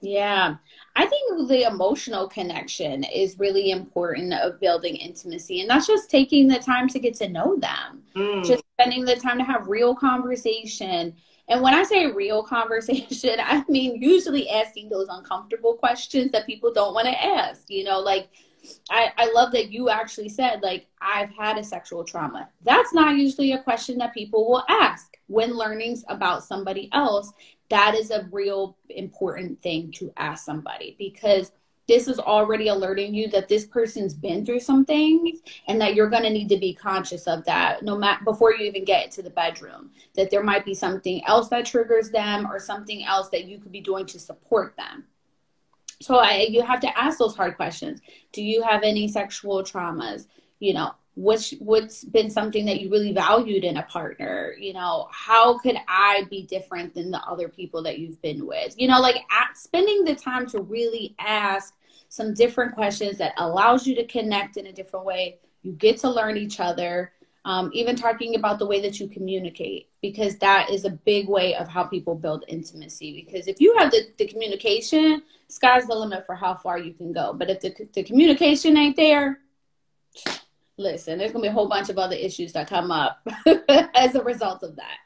[0.00, 0.56] Yeah.
[0.96, 5.60] I think the emotional connection is really important of building intimacy.
[5.60, 8.02] And that's just taking the time to get to know them.
[8.16, 8.44] Mm.
[8.44, 11.14] Just spending the time to have real conversation.
[11.48, 16.72] And when I say real conversation, I mean usually asking those uncomfortable questions that people
[16.72, 17.64] don't want to ask.
[17.68, 18.30] You know, like
[18.90, 22.48] I, I love that you actually said, like, I've had a sexual trauma.
[22.62, 27.32] That's not usually a question that people will ask when learning about somebody else
[27.70, 31.52] that is a real important thing to ask somebody because
[31.88, 36.10] this is already alerting you that this person's been through some things and that you're
[36.10, 39.22] going to need to be conscious of that no matter before you even get to
[39.22, 43.46] the bedroom that there might be something else that triggers them or something else that
[43.46, 45.04] you could be doing to support them.
[46.00, 48.00] So I, you have to ask those hard questions.
[48.32, 50.28] Do you have any sexual traumas?
[50.60, 54.54] You know what's what's been something that you really valued in a partner?
[54.58, 58.74] You know how could i be different than the other people that you've been with?
[58.78, 61.74] You know like at, spending the time to really ask
[62.08, 65.38] some different questions that allows you to connect in a different way.
[65.62, 67.12] You get to learn each other
[67.44, 71.54] um, even talking about the way that you communicate because that is a big way
[71.54, 73.24] of how people build intimacy.
[73.24, 77.12] Because if you have the, the communication sky's the limit for how far you can
[77.12, 77.32] go.
[77.32, 79.40] But if the, the communication ain't there
[80.80, 83.20] listen, there's gonna be a whole bunch of other issues that come up
[83.94, 84.98] as a result of that.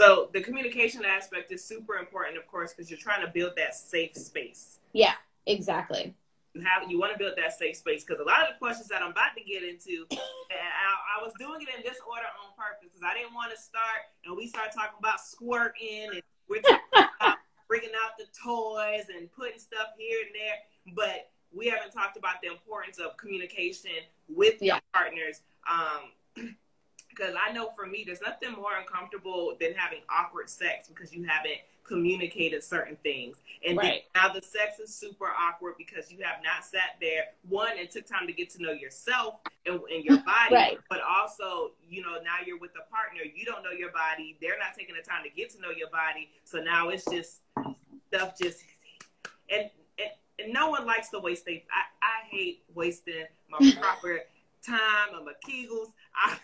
[0.00, 3.74] So the communication aspect is super important, of course, because you're trying to build that
[3.74, 4.78] safe space.
[4.92, 5.14] Yeah,
[5.46, 6.14] exactly.
[6.54, 8.88] You have you want to build that safe space because a lot of the questions
[8.88, 12.52] that I'm about to get into, I, I was doing it in this order on
[12.54, 16.60] purpose because I didn't want to start and we start talking about squirting and we're
[16.60, 20.58] talking about bringing out the toys and putting stuff here and there,
[20.94, 23.90] but we haven't talked about the importance of communication
[24.28, 24.74] with yeah.
[24.74, 25.42] your partners.
[25.68, 26.54] Um,
[27.14, 31.24] because I know for me, there's nothing more uncomfortable than having awkward sex because you
[31.24, 33.36] haven't communicated certain things.
[33.66, 34.04] And right.
[34.14, 38.06] now the sex is super awkward because you have not sat there, one, and took
[38.06, 40.78] time to get to know yourself and, and your body, right.
[40.88, 44.58] but also, you know, now you're with a partner, you don't know your body, they're
[44.58, 46.30] not taking the time to get to know your body.
[46.44, 47.40] So now it's just
[48.08, 48.62] stuff just,
[49.50, 49.70] and
[50.38, 51.44] and no one likes to waste.
[51.48, 51.62] I,
[52.02, 54.20] I hate wasting my proper
[54.66, 55.92] time and my kegels.
[56.14, 56.38] I,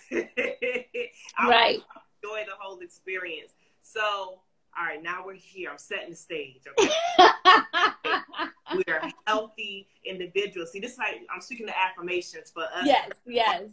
[1.38, 1.80] I right.
[2.22, 3.52] enjoy the whole experience.
[3.80, 5.70] So, all right, now we're here.
[5.70, 6.62] I'm setting the stage.
[6.78, 6.90] Okay.
[8.74, 10.72] we're healthy individuals.
[10.72, 12.84] See, this is how I'm speaking the affirmations for us.
[12.84, 13.70] Yes, yes.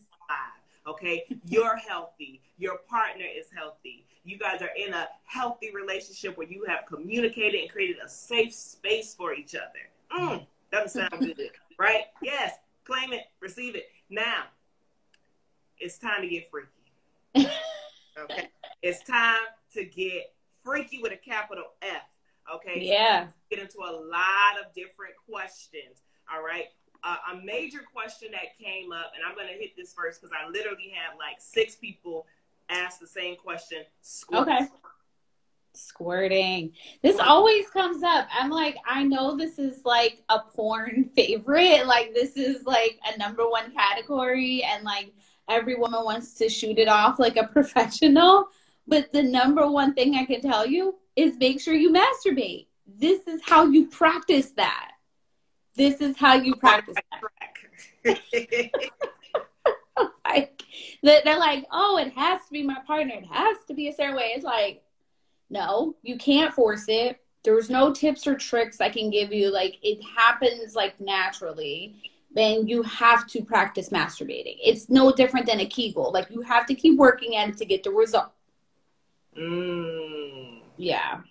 [0.87, 2.41] Okay, you're healthy.
[2.59, 4.05] Your partner is healthy.
[4.23, 8.53] You guys are in a healthy relationship where you have communicated and created a safe
[8.53, 9.89] space for each other.
[10.15, 12.03] Mm, doesn't sound good, right?
[12.21, 13.89] Yes, claim it, receive it.
[14.09, 14.43] Now,
[15.79, 17.49] it's time to get freaky.
[18.17, 18.47] Okay,
[18.81, 19.41] it's time
[19.73, 22.03] to get freaky with a capital F.
[22.55, 23.27] Okay, yeah.
[23.49, 26.03] Get into a lot of different questions.
[26.33, 26.67] All right.
[27.03, 30.31] Uh, a major question that came up, and I'm going to hit this first because
[30.33, 32.25] I literally had like six people
[32.69, 33.83] ask the same question.
[34.33, 34.69] Okay
[35.75, 36.73] squirting.
[37.01, 38.27] This always comes up.
[38.31, 41.87] I'm like, I know this is like a porn favorite.
[41.87, 45.13] Like this is like a number one category and like
[45.49, 48.49] every woman wants to shoot it off like a professional.
[48.87, 52.67] But the number one thing I can tell you is make sure you masturbate.
[52.87, 54.91] This is how you practice that.
[55.75, 57.21] This is how you practice that.
[60.23, 60.61] like
[61.01, 63.15] they're like, oh, it has to be my partner.
[63.15, 64.33] It has to be a certain way.
[64.35, 64.83] It's like,
[65.55, 67.21] no, you can't force it.
[67.43, 69.51] There's no tips or tricks I can give you.
[69.51, 71.95] Like it happens like naturally.
[72.33, 74.57] Then you have to practice masturbating.
[74.61, 76.11] It's no different than a Kegel.
[76.11, 78.31] Like you have to keep working at it to get the result.
[79.37, 80.59] Mm.
[80.75, 81.21] Yeah.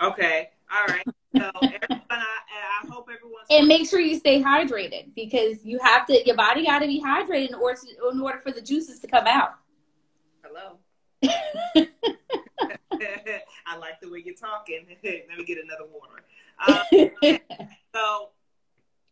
[0.00, 0.48] Okay.
[0.72, 1.04] All right.
[1.36, 2.36] So everyone, I,
[2.82, 3.46] I hope everyone's.
[3.50, 6.24] And make sure you stay hydrated because you have to.
[6.24, 9.06] Your body got to be hydrated in order to, in order for the juices to
[9.06, 9.56] come out.
[10.42, 10.78] Hello.
[13.70, 14.86] I like the way you're talking.
[15.04, 16.22] Let me get another water.
[16.66, 17.38] Um,
[17.94, 18.30] so,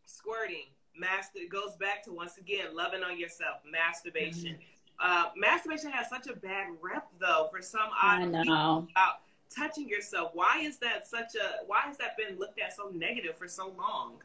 [0.05, 0.65] squirting,
[0.97, 4.57] master goes back to once again loving on yourself, masturbation.
[4.99, 8.87] uh, masturbation has such a bad rep though for some I know.
[8.91, 9.21] about
[9.53, 10.31] touching yourself.
[10.33, 13.73] Why is that such a why has that been looked at so negative for so
[13.77, 14.15] long?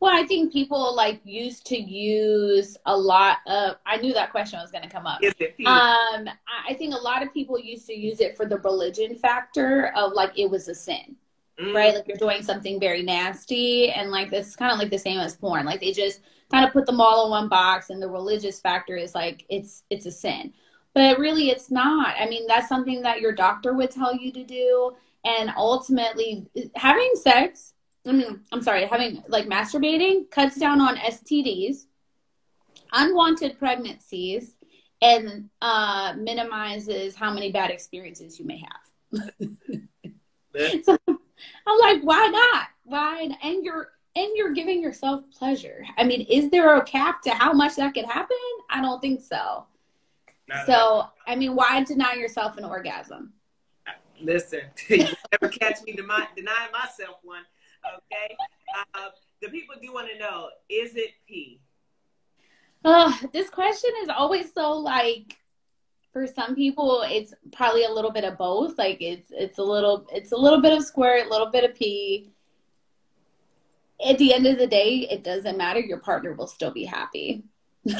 [0.00, 3.76] Well, I think people like used to use a lot of.
[3.86, 5.26] I knew that question was going to come up.
[5.64, 9.16] Um, I I think a lot of people used to use it for the religion
[9.16, 11.16] factor of like it was a sin,
[11.60, 11.94] Mm, right?
[11.94, 15.36] Like you're doing something very nasty, and like this kind of like the same as
[15.36, 15.64] porn.
[15.66, 18.96] Like they just kind of put them all in one box, and the religious factor
[18.96, 20.52] is like it's it's a sin,
[20.94, 22.16] but really it's not.
[22.18, 24.92] I mean, that's something that your doctor would tell you to do,
[25.24, 27.73] and ultimately having sex.
[28.06, 31.86] I mean, I'm sorry, having like masturbating cuts down on STDs,
[32.92, 34.56] unwanted pregnancies,
[35.00, 39.20] and uh, minimizes how many bad experiences you may have.
[40.84, 42.68] So I'm like, why not?
[42.84, 43.28] Why?
[43.42, 45.84] And you're and you're giving yourself pleasure.
[45.98, 48.36] I mean, is there a cap to how much that could happen?
[48.70, 49.66] I don't think so.
[50.48, 53.32] not- So, I mean, why deny yourself an orgasm?
[54.20, 57.42] Listen, you never catch me deny, denying myself one.
[57.96, 58.36] Okay.
[58.94, 59.10] Uh,
[59.42, 61.60] the people do want to know: Is it pee?
[62.84, 65.38] Oh, this question is always so like
[66.12, 68.78] for some people it's probably a little bit of both.
[68.78, 71.74] Like it's it's a little it's a little bit of squirt, a little bit of
[71.74, 72.30] pee.
[74.04, 75.80] At the end of the day, it doesn't matter.
[75.80, 77.44] Your partner will still be happy.
[77.86, 77.98] So,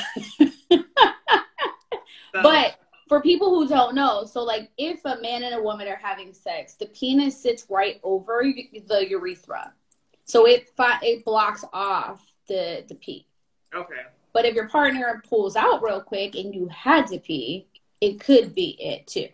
[2.42, 6.00] But for people who don't know, so like if a man and a woman are
[6.02, 9.72] having sex, the penis sits right over the urethra,
[10.24, 13.26] so it it blocks off the the pee.
[13.74, 14.02] okay.
[14.32, 17.68] But if your partner pulls out real quick and you had to pee,
[18.00, 19.28] it could be it too.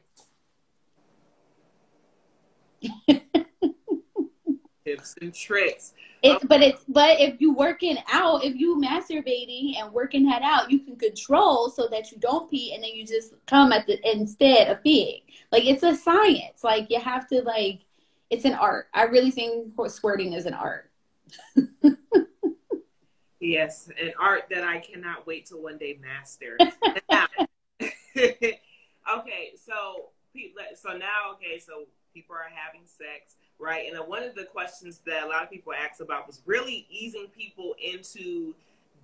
[5.01, 5.95] Tips and tricks.
[6.23, 10.43] It, um, but it's but if you working out, if you masturbating and working that
[10.43, 13.87] out, you can control so that you don't pee and then you just come at
[13.87, 15.23] the instead of peeing.
[15.51, 16.63] Like it's a science.
[16.63, 17.81] Like you have to like
[18.29, 18.89] it's an art.
[18.93, 20.91] I really think squirting is an art.
[23.41, 26.59] Yes, an art that I cannot wait to one day master.
[29.11, 30.11] Okay, so
[30.77, 33.93] so now, okay, so people are having sex, right?
[33.93, 37.29] And one of the questions that a lot of people asked about was really easing
[37.37, 38.55] people into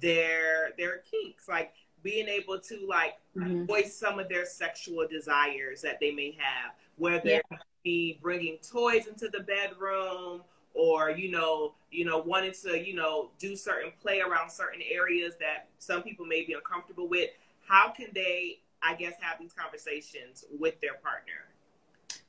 [0.00, 3.66] their their kinks, like being able to like Mhm.
[3.66, 7.46] voice some of their sexual desires that they may have, whether it
[7.82, 10.42] be bringing toys into the bedroom
[10.74, 15.36] or you know you know wanting to you know do certain play around certain areas
[15.38, 17.30] that some people may be uncomfortable with
[17.66, 21.46] how can they i guess have these conversations with their partner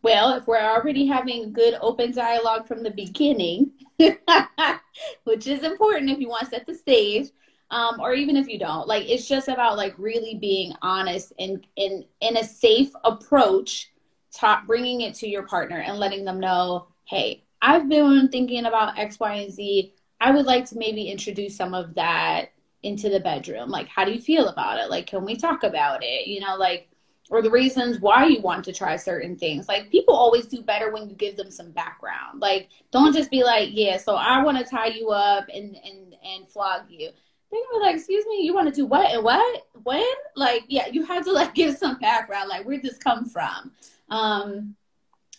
[0.02, 3.72] Well, if we're already having good open dialogue from the beginning,
[5.24, 7.28] which is important if you want to set the stage,
[7.72, 11.66] um, or even if you don't, like it's just about like really being honest and
[11.76, 13.92] in in a safe approach,
[14.34, 18.98] ta- bringing it to your partner and letting them know, hey, I've been thinking about
[18.98, 19.94] X, Y, and Z.
[20.22, 22.52] I would like to maybe introduce some of that
[22.84, 23.70] into the bedroom.
[23.70, 24.90] Like, how do you feel about it?
[24.90, 26.28] Like, can we talk about it?
[26.28, 26.90] You know, like
[27.30, 29.68] or the reasons why you want to try certain things.
[29.68, 32.40] Like people always do better when you give them some background.
[32.40, 36.16] Like don't just be like, yeah, so I want to tie you up and and
[36.24, 37.10] and flog you.
[37.52, 39.68] They're gonna be like, excuse me, you want to do what and what?
[39.84, 40.06] When?
[40.36, 42.50] Like, yeah, you have to like give some background.
[42.50, 43.72] Like, where'd this come from?
[44.10, 44.76] Um,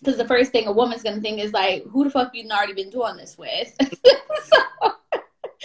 [0.01, 2.74] because the first thing a woman's gonna think is like, who the fuck you already
[2.74, 3.74] been doing this with?
[4.44, 4.92] so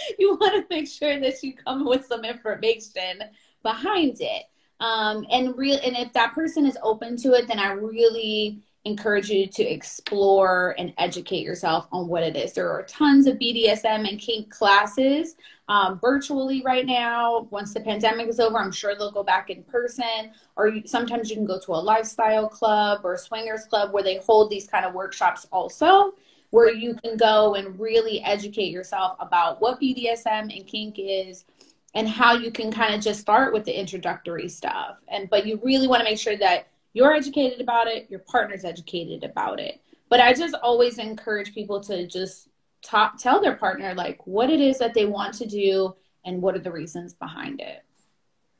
[0.18, 3.22] you want to make sure that you come with some information
[3.62, 4.44] behind it
[4.80, 9.30] um, and real and if that person is open to it then i really encourage
[9.30, 12.52] you to explore and educate yourself on what it is.
[12.52, 15.36] There are tons of bdsm and kink classes
[15.68, 17.48] um, virtually right now.
[17.50, 20.32] Once the pandemic is over i'm sure they'll go back in person.
[20.56, 24.18] Or you, sometimes you can go to a lifestyle club or swingers club where they
[24.18, 26.12] hold these kind of workshops also
[26.50, 31.46] where you can go and really educate yourself about what bdsm and kink is
[31.94, 35.02] and how you can kind of just start with the introductory stuff.
[35.08, 38.64] And but you really want to make sure that you're educated about it your partner's
[38.64, 39.80] educated about it.
[40.08, 42.48] But i just always encourage people to just
[42.82, 46.54] talk tell their partner like what it is that they want to do and what
[46.54, 47.82] are the reasons behind it.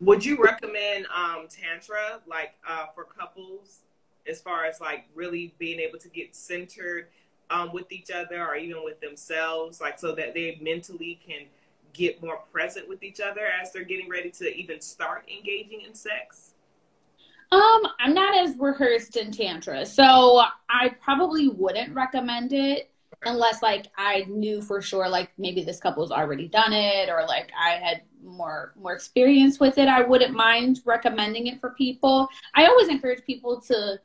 [0.01, 3.81] Would you recommend um tantra like uh for couples
[4.29, 7.09] as far as like really being able to get centered
[7.51, 11.46] um with each other or even with themselves like so that they mentally can
[11.95, 15.95] get more present with each other as they're getting ready to even start engaging in
[15.95, 16.53] sex?
[17.51, 22.90] Um, I'm not as rehearsed in Tantra, so I probably wouldn't recommend it
[23.27, 27.53] unless like I knew for sure like maybe this couple's already done it or like
[27.59, 32.29] I had more more experience with it, I wouldn't mind recommending it for people.
[32.55, 34.01] I always encourage people to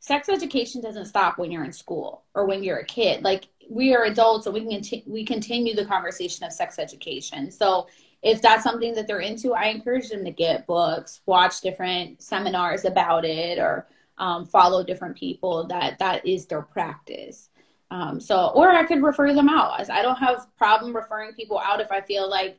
[0.00, 3.22] sex education doesn't stop when you're in school or when you're a kid.
[3.22, 7.50] Like we are adults and we can we continue the conversation of sex education.
[7.50, 7.86] So
[8.20, 12.84] if that's something that they're into, I encourage them to get books, watch different seminars
[12.84, 13.86] about it, or
[14.18, 17.48] um, follow different people that that is their practice.
[17.92, 19.88] Um, so, or I could refer them out.
[19.88, 22.58] I don't have problem referring people out if I feel like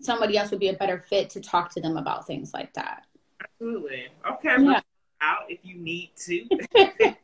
[0.00, 3.04] somebody else would be a better fit to talk to them about things like that.
[3.42, 4.06] Absolutely.
[4.32, 4.56] Okay.
[4.58, 4.80] Yeah.
[5.20, 6.46] Out if you need to.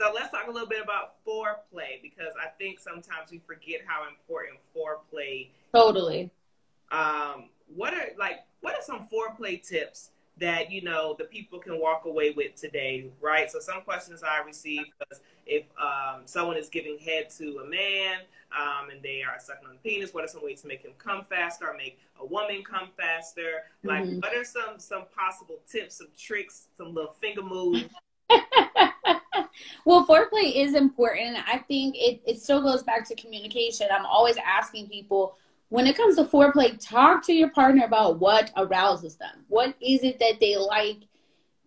[0.00, 4.08] so let's talk a little bit about foreplay because I think sometimes we forget how
[4.08, 5.48] important foreplay.
[5.74, 6.30] Totally.
[6.90, 11.78] Um, what are like what are some foreplay tips that you know the people can
[11.78, 13.50] walk away with today, right?
[13.50, 18.20] So some questions I received was if um, someone is giving head to a man
[18.58, 20.92] um, and they are sucking on the penis, what are some ways to make him
[20.96, 23.64] come faster or make a woman come faster?
[23.84, 24.20] Like, mm-hmm.
[24.20, 27.84] what are some some possible tips, some tricks, some little finger moves?
[29.84, 31.36] well, foreplay is important.
[31.48, 33.88] I think it, it still goes back to communication.
[33.90, 35.36] I'm always asking people
[35.70, 39.44] when it comes to foreplay, talk to your partner about what arouses them.
[39.48, 40.98] What is it that they like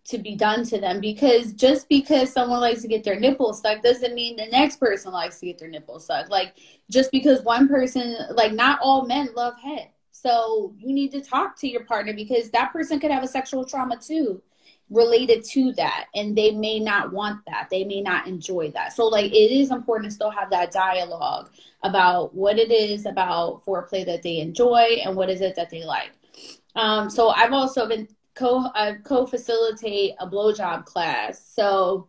[0.05, 0.99] to be done to them?
[0.99, 5.13] Because just because someone likes to get their nipples sucked doesn't mean the next person
[5.13, 6.29] likes to get their nipples sucked.
[6.29, 6.55] Like
[6.89, 9.89] just because one person, like not all men love head.
[10.11, 13.63] So you need to talk to your partner because that person could have a sexual
[13.65, 14.41] trauma too
[14.93, 17.67] related to that and they may not want that.
[17.71, 18.93] They may not enjoy that.
[18.93, 21.49] So like it is important to still have that dialogue
[21.81, 25.83] about what it is about foreplay that they enjoy and what is it that they
[25.83, 26.11] like.
[26.75, 31.43] Um, so i've also been co uh, co-facilitate a blowjob class.
[31.43, 32.07] So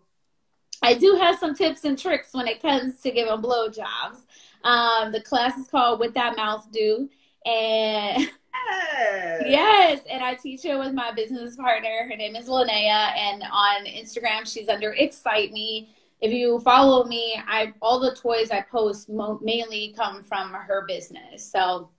[0.83, 4.21] i do have some tips and tricks when it comes to giving blowjobs.
[4.63, 7.09] Um, the class is called what that mouth do
[7.47, 8.31] and
[8.71, 9.43] Yes.
[9.47, 10.01] yes.
[10.11, 12.09] And I teach it with my business partner.
[12.09, 13.17] Her name is Linnea.
[13.17, 15.95] And on Instagram, she's under Excite Me.
[16.21, 20.85] If you follow me, I all the toys I post mo- mainly come from her
[20.87, 21.45] business.
[21.45, 21.91] So,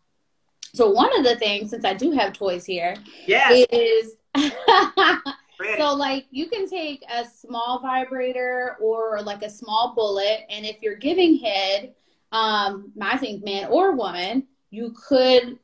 [0.73, 2.95] so one of the things, since I do have toys here,
[3.27, 3.67] yes.
[3.71, 4.15] is
[5.77, 10.81] so like you can take a small vibrator or like a small bullet, and if
[10.81, 11.93] you're giving head,
[12.31, 15.59] um, I think man or woman, you could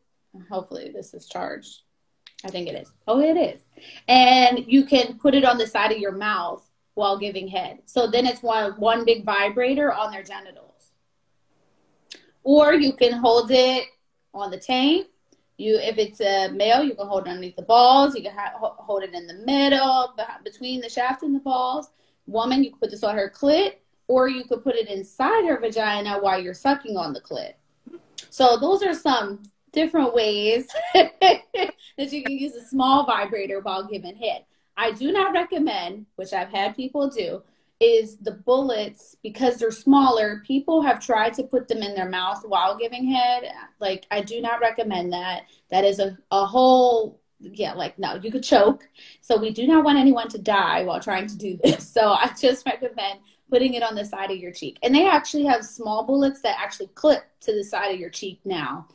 [0.50, 1.82] Hopefully this is charged.
[2.44, 2.92] I think it is.
[3.08, 3.62] Oh, it is.
[4.08, 6.64] And you can put it on the side of your mouth
[6.96, 7.80] while giving head.
[7.86, 10.92] So then it's one one big vibrator on their genitals.
[12.44, 13.86] Or you can hold it
[14.34, 15.08] on the tank.
[15.58, 18.16] You, if it's a male, you can hold it underneath the balls.
[18.16, 21.92] You can ha- hold it in the middle, between the shaft and the balls.
[22.26, 23.74] Woman, you can put this on her clit,
[24.08, 27.54] or you could put it inside her vagina while you're sucking on the clit.
[28.30, 31.42] So those are some different ways that
[31.98, 34.46] you can use a small vibrator while giving head.
[34.78, 37.44] I do not recommend, which I've had people do,
[37.80, 40.44] is the bullets because they're smaller.
[40.46, 43.52] People have tried to put them in their mouth while giving head.
[43.80, 45.44] Like, I do not recommend that.
[45.70, 48.88] That is a, a whole, yeah, like, no, you could choke.
[49.20, 51.88] So, we do not want anyone to die while trying to do this.
[51.88, 53.20] So, I just recommend
[53.50, 54.78] putting it on the side of your cheek.
[54.84, 58.40] And they actually have small bullets that actually clip to the side of your cheek
[58.46, 58.88] now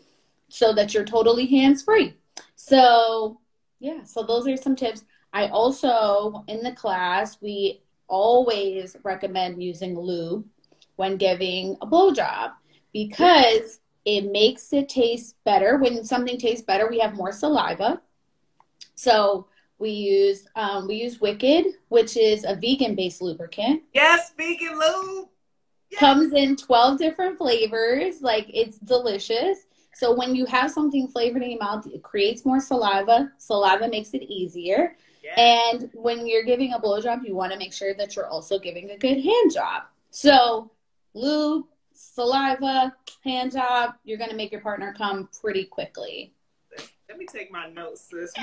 [0.48, 2.14] so that you're totally hands free.
[2.54, 3.40] So,
[3.80, 5.04] yeah, so those are some tips.
[5.32, 10.44] I also, in the class, we always recommend using lube
[10.96, 12.52] when giving a blowjob
[12.92, 15.76] because it makes it taste better.
[15.76, 18.00] When something tastes better, we have more saliva.
[18.94, 23.82] So we use um, we use Wicked, which is a vegan-based lubricant.
[23.92, 25.28] Yes, vegan lube.
[25.90, 26.00] Yes.
[26.00, 28.22] Comes in twelve different flavors.
[28.22, 29.65] Like it's delicious.
[29.96, 33.32] So when you have something flavored in your mouth, it creates more saliva.
[33.38, 34.94] Saliva makes it easier.
[35.24, 35.40] Yeah.
[35.40, 38.90] And when you're giving a blowjob, you want to make sure that you're also giving
[38.90, 39.84] a good hand job.
[40.10, 40.70] So
[41.14, 42.94] lube, saliva,
[43.24, 46.34] hand job, you're going to make your partner come pretty quickly.
[47.08, 48.34] Let me take my notes, sis.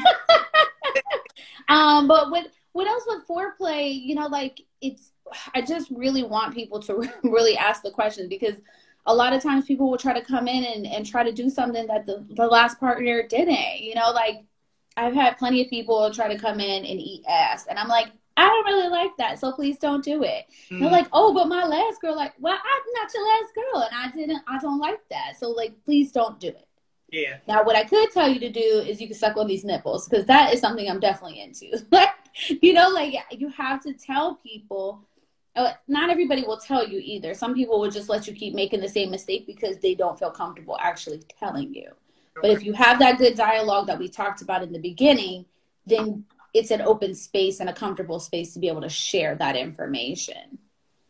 [1.69, 3.93] um, but what what else with foreplay?
[3.93, 5.11] You know, like it's.
[5.53, 8.55] I just really want people to really ask the questions because
[9.05, 11.49] a lot of times people will try to come in and, and try to do
[11.49, 13.81] something that the, the last partner didn't.
[13.81, 14.45] You know, like
[14.95, 17.65] I've had plenty of people try to come in and eat ass.
[17.67, 20.45] And I'm like, I don't really like that, so please don't do it.
[20.71, 20.79] Mm.
[20.79, 23.95] They're like, oh, but my last girl, like, well, I'm not your last girl, and
[23.95, 26.67] I didn't, I don't like that, so like, please don't do it.
[27.11, 27.37] Yeah.
[27.47, 30.09] Now, what I could tell you to do is you can suck on these nipples
[30.09, 31.85] because that is something I'm definitely into.
[31.91, 32.09] like,
[32.49, 34.99] you know, like you have to tell people
[35.55, 37.33] Uh, not everybody will tell you either.
[37.33, 40.31] Some people will just let you keep making the same mistake because they don't feel
[40.31, 41.91] comfortable actually telling you.
[42.41, 45.45] But if you have that good dialogue that we talked about in the beginning,
[45.85, 49.55] then it's an open space and a comfortable space to be able to share that
[49.55, 50.57] information.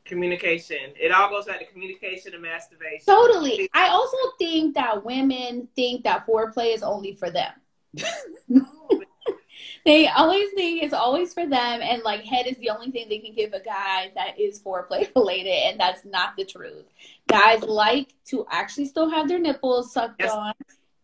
[0.06, 0.92] Communication.
[1.00, 3.06] It all goes back to communication and masturbation.
[3.06, 3.70] Totally.
[3.74, 7.54] I also think that women think that foreplay is only for them.
[9.86, 13.20] they always think it's always for them and like head is the only thing they
[13.20, 16.86] can give a guy that is foreplay related and that's not the truth.
[17.28, 20.32] Guys like to actually still have their nipples sucked yes.
[20.32, 20.54] on.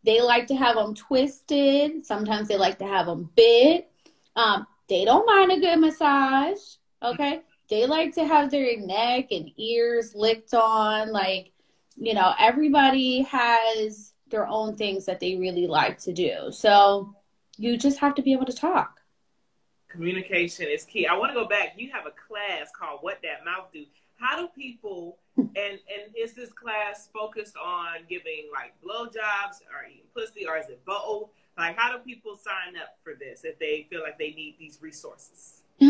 [0.04, 2.06] They like to have them twisted.
[2.06, 3.92] Sometimes they like to have them bit.
[4.36, 6.60] Um, they don't mind a good massage
[7.02, 7.42] okay?
[7.70, 11.52] They like to have their neck and ears licked on like
[11.96, 16.52] you know everybody has their own things that they really like to do.
[16.52, 17.16] So
[17.60, 19.01] you just have to be able to talk.
[19.89, 21.05] Communication is key.
[21.05, 21.74] I want to go back.
[21.76, 23.84] You have a class called What That Mouth Do.
[24.16, 30.05] How do people and and is this class focused on giving like blowjobs or eating
[30.16, 31.30] pussy or is it both?
[31.57, 34.80] Like how do people sign up for this if they feel like they need these
[34.82, 35.64] resources?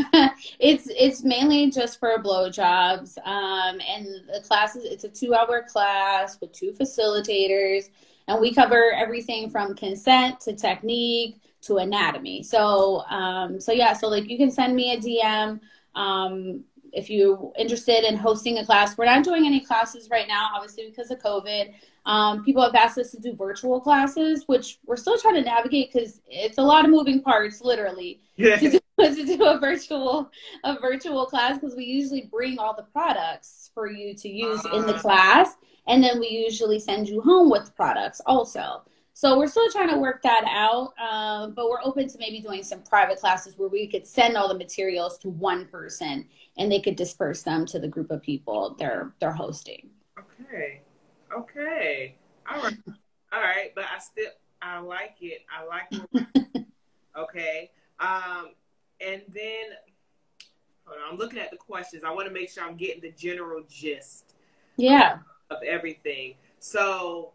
[0.60, 3.18] it's it's mainly just for blowjobs.
[3.26, 7.90] Um, and the classes it's a two hour class with two facilitators,
[8.28, 12.44] and we cover everything from consent to technique to anatomy.
[12.44, 15.60] So, um, so yeah, so like you can send me a DM
[15.96, 18.98] um, if you're interested in hosting a class.
[18.98, 21.74] We're not doing any classes right now, obviously because of COVID.
[22.06, 25.92] Um, people have asked us to do virtual classes, which we're still trying to navigate
[25.94, 28.56] because it's a lot of moving parts, literally, yeah.
[28.56, 30.32] to, do, to do a virtual
[30.64, 34.78] a virtual class because we usually bring all the products for you to use uh
[34.78, 35.02] in the uh-huh.
[35.02, 35.56] class,
[35.88, 38.82] and then we usually send you home with products also.
[39.20, 42.64] So we're still trying to work that out, um, but we're open to maybe doing
[42.64, 46.26] some private classes where we could send all the materials to one person
[46.58, 49.90] and they could disperse them to the group of people they're they're hosting.
[50.18, 50.84] Okay,
[51.38, 52.16] okay,
[52.50, 52.78] all right,
[53.34, 53.74] all right.
[53.76, 55.42] But I still I like it.
[55.54, 56.66] I like it.
[57.18, 58.52] okay, um,
[59.06, 59.66] and then
[60.86, 61.12] hold on.
[61.12, 62.06] I'm looking at the questions.
[62.06, 64.36] I want to make sure I'm getting the general gist.
[64.78, 65.18] Yeah.
[65.50, 66.36] Of, of everything.
[66.60, 67.34] So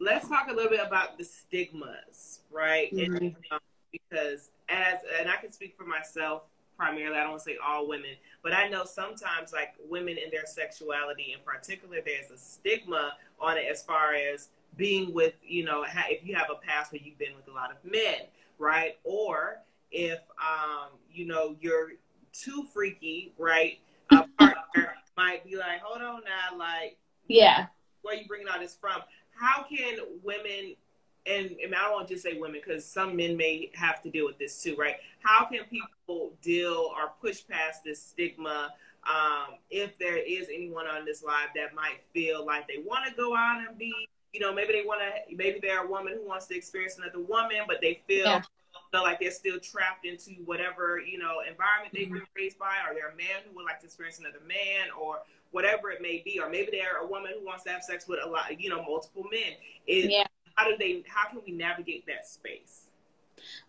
[0.00, 2.92] let's talk a little bit about the stigmas, right?
[2.92, 3.16] Mm-hmm.
[3.16, 3.60] And, um,
[3.92, 6.42] because as and I can speak for myself
[6.76, 7.16] primarily.
[7.16, 8.10] I don't want to say all women,
[8.42, 13.56] but I know sometimes like women in their sexuality in particular, there's a stigma on
[13.56, 17.18] it as far as being with you know if you have a past where you've
[17.18, 18.26] been with a lot of men,
[18.58, 18.98] right?
[19.04, 19.58] Or
[19.90, 21.92] if um, you know you're
[22.32, 23.78] too freaky, right?
[24.10, 27.66] A partner might be like, hold on now, like yeah,
[28.02, 29.00] where are you bringing all this from?
[29.38, 30.74] How can women
[31.26, 34.10] and, and I don't want to just say women because some men may have to
[34.10, 34.96] deal with this too, right?
[35.20, 38.72] How can people deal or push past this stigma?
[39.02, 43.14] Um, if there is anyone on this live that might feel like they want to
[43.14, 43.92] go out and be,
[44.32, 47.20] you know, maybe they want to, maybe they're a woman who wants to experience another
[47.20, 48.42] woman, but they feel yeah.
[48.92, 52.14] feel like they're still trapped into whatever you know environment they've mm-hmm.
[52.14, 55.20] been raised by, or they're a man who would like to experience another man, or
[55.56, 58.20] whatever it may be, or maybe they're a woman who wants to have sex with
[58.22, 59.54] a lot, you know, multiple men.
[59.86, 60.24] Is yeah.
[60.54, 61.02] how do they?
[61.08, 62.82] How can we navigate that space?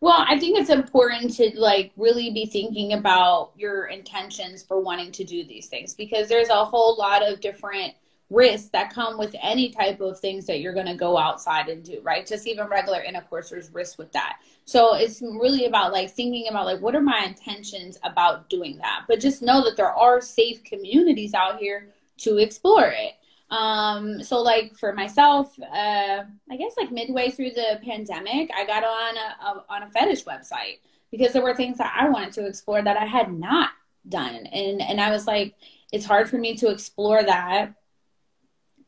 [0.01, 5.13] Well, I think it's important to like really be thinking about your intentions for wanting
[5.13, 7.93] to do these things because there's a whole lot of different
[8.29, 11.83] risks that come with any type of things that you're going to go outside and
[11.83, 12.27] do, right?
[12.27, 14.39] Just even regular intercourse, there's risks with that.
[14.65, 19.05] So it's really about like thinking about like what are my intentions about doing that.
[19.07, 23.13] But just know that there are safe communities out here to explore it.
[23.49, 28.83] Um, so like for myself, uh, I guess like midway through the pandemic, I got
[28.83, 30.79] on a, a on a fetish website
[31.11, 33.69] because there were things that I wanted to explore that I had not
[34.09, 35.55] done, and and I was like,
[35.93, 37.73] it's hard for me to explore that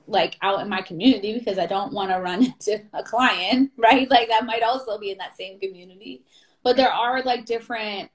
[0.10, 4.10] like out in my community because I don't want to run into a client, right?
[4.10, 6.24] Like that might also be in that same community.
[6.64, 8.12] But there are like different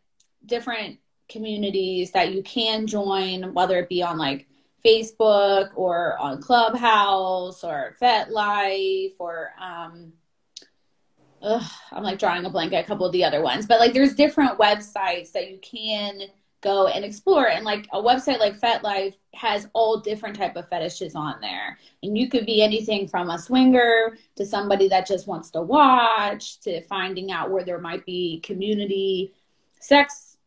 [0.46, 4.46] different communities that you can join, whether it be on like
[4.84, 10.12] Facebook or on Clubhouse or FetLife or um
[11.42, 13.66] ugh, I'm like drawing a blank at a couple of the other ones.
[13.66, 16.22] But like there's different websites that you can
[16.64, 17.48] go and explore.
[17.48, 21.78] And like a website like FetLife has all different type of fetishes on there.
[22.02, 26.58] And you could be anything from a swinger to somebody that just wants to watch
[26.60, 29.34] to finding out where there might be community
[29.78, 30.38] sex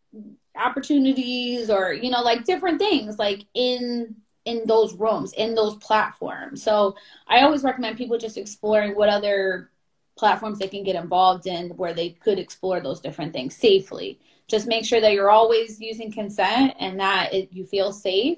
[0.55, 4.15] opportunities or you know like different things like in
[4.45, 6.63] in those rooms in those platforms.
[6.63, 6.95] So
[7.28, 9.70] i always recommend people just exploring what other
[10.18, 14.20] platforms they can get involved in where they could explore those different things safely.
[14.47, 18.37] Just make sure that you're always using consent and that it, you feel safe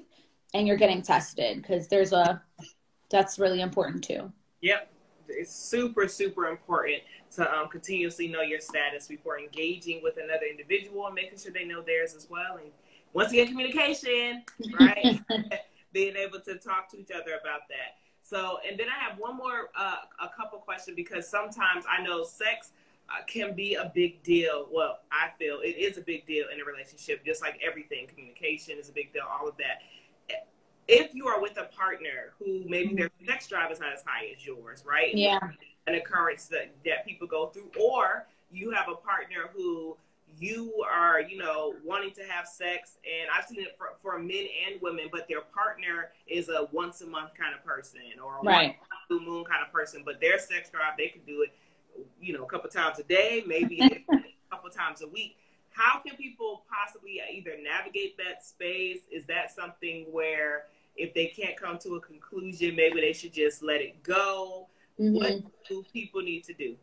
[0.54, 2.42] and you're getting tested because there's a
[3.10, 4.32] that's really important too.
[4.60, 4.90] Yep,
[5.28, 7.02] it's super super important
[7.36, 11.64] to um, continuously know your status before engaging with another individual and making sure they
[11.64, 12.56] know theirs as well.
[12.56, 12.70] And
[13.12, 14.42] once again, communication,
[14.78, 15.20] right?
[15.92, 17.98] Being able to talk to each other about that.
[18.22, 22.22] So, and then I have one more, uh, a couple questions because sometimes I know
[22.22, 22.70] sex
[23.26, 24.68] can be a big deal.
[24.70, 28.06] Well, I feel it is a big deal in a relationship, just like everything.
[28.06, 29.82] Communication is a big deal, all of that.
[30.88, 32.96] If you are with a partner who maybe mm-hmm.
[32.96, 35.14] their sex drive is not as high as yours, right?
[35.14, 35.38] Yeah.
[35.86, 39.96] An occurrence that, that people go through, or you have a partner who
[40.38, 44.46] you are, you know, wanting to have sex, and I've seen it for, for men
[44.66, 48.42] and women, but their partner is a once a month kind of person or a
[48.42, 48.76] right.
[49.08, 51.50] blue moon kind of person, but their sex drive, they can do it,
[52.20, 53.80] you know, a couple times a day, maybe
[54.12, 55.36] a couple times a week.
[55.70, 59.00] How can people possibly either navigate that space?
[59.10, 60.64] Is that something where
[60.96, 64.68] if they can't come to a conclusion, maybe they should just let it go?
[65.00, 65.14] Mm-hmm.
[65.14, 66.76] What do people need to do?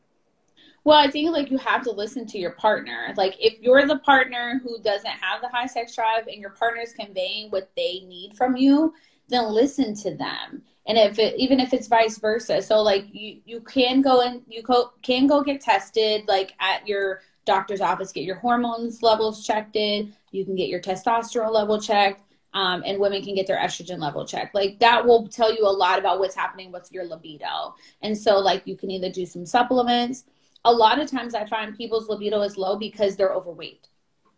[0.84, 3.14] Well, I think like you have to listen to your partner.
[3.18, 6.82] Like if you're the partner who doesn't have the high sex drive and your partner
[6.82, 8.94] is conveying what they need from you,
[9.28, 10.64] then listen to them.
[10.88, 14.42] And if it, even if it's vice versa, so like you you can go and
[14.48, 19.46] you co- can go get tested like at your doctor's office, get your hormones levels
[19.46, 20.14] checked in.
[20.32, 22.24] You can get your testosterone level checked.
[22.54, 24.56] Um, and women can get their estrogen level checked.
[24.56, 27.76] Like that will tell you a lot about what's happening with your libido.
[28.02, 30.24] And so, like, you can either do some supplements
[30.68, 33.88] a lot of times I find people's libido is low because they're overweight.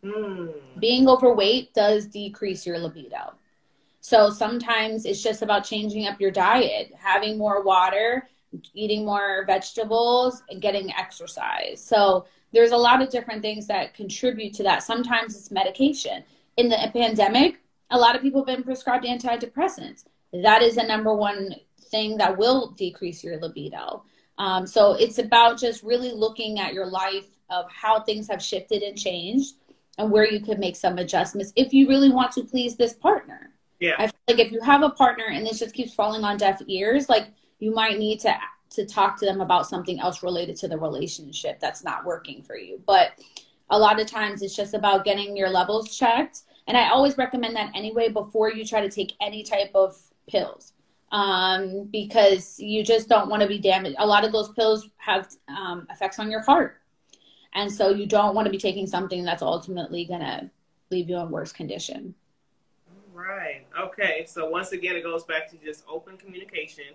[0.03, 0.53] Mm.
[0.79, 3.33] Being overweight does decrease your libido.
[4.09, 8.27] So sometimes it's just about changing up your diet, having more water,
[8.73, 11.79] eating more vegetables, and getting exercise.
[11.79, 14.81] So there's a lot of different things that contribute to that.
[14.81, 16.23] Sometimes it's medication.
[16.57, 20.05] In the pandemic, a lot of people have been prescribed antidepressants.
[20.33, 24.01] That is the number one thing that will decrease your libido.
[24.39, 28.81] Um, so it's about just really looking at your life of how things have shifted
[28.81, 29.53] and changed
[29.99, 33.53] and where you could make some adjustments if you really want to please this partner.
[33.79, 33.95] Yeah.
[33.97, 36.61] I feel like if you have a partner and this just keeps falling on deaf
[36.67, 37.27] ears, like
[37.59, 38.35] you might need to
[38.71, 42.55] to talk to them about something else related to the relationship that's not working for
[42.55, 42.79] you.
[42.85, 43.13] But
[43.69, 46.41] a lot of times it's just about getting your levels checked.
[46.67, 50.73] And I always recommend that anyway before you try to take any type of pills
[51.11, 53.95] um, because you just don't want to be damaged.
[53.97, 56.77] A lot of those pills have um, effects on your heart.
[57.53, 60.51] And so you don't want to be taking something that's ultimately going to
[60.91, 62.13] leave you in worse condition.
[63.19, 63.65] Right.
[63.77, 64.25] Okay.
[64.27, 66.85] So once again, it goes back to just open communication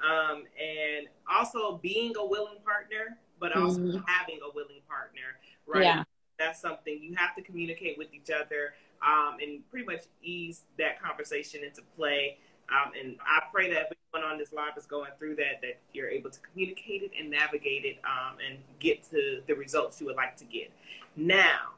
[0.00, 3.98] um, and also being a willing partner, but also mm-hmm.
[4.06, 5.38] having a willing partner.
[5.66, 5.84] Right.
[5.84, 6.04] Yeah.
[6.38, 11.02] That's something you have to communicate with each other um, and pretty much ease that
[11.02, 12.38] conversation into play.
[12.68, 16.08] Um, and I pray that everyone on this live is going through that, that you're
[16.08, 20.16] able to communicate it and navigate it um, and get to the results you would
[20.16, 20.70] like to get.
[21.16, 21.74] Now,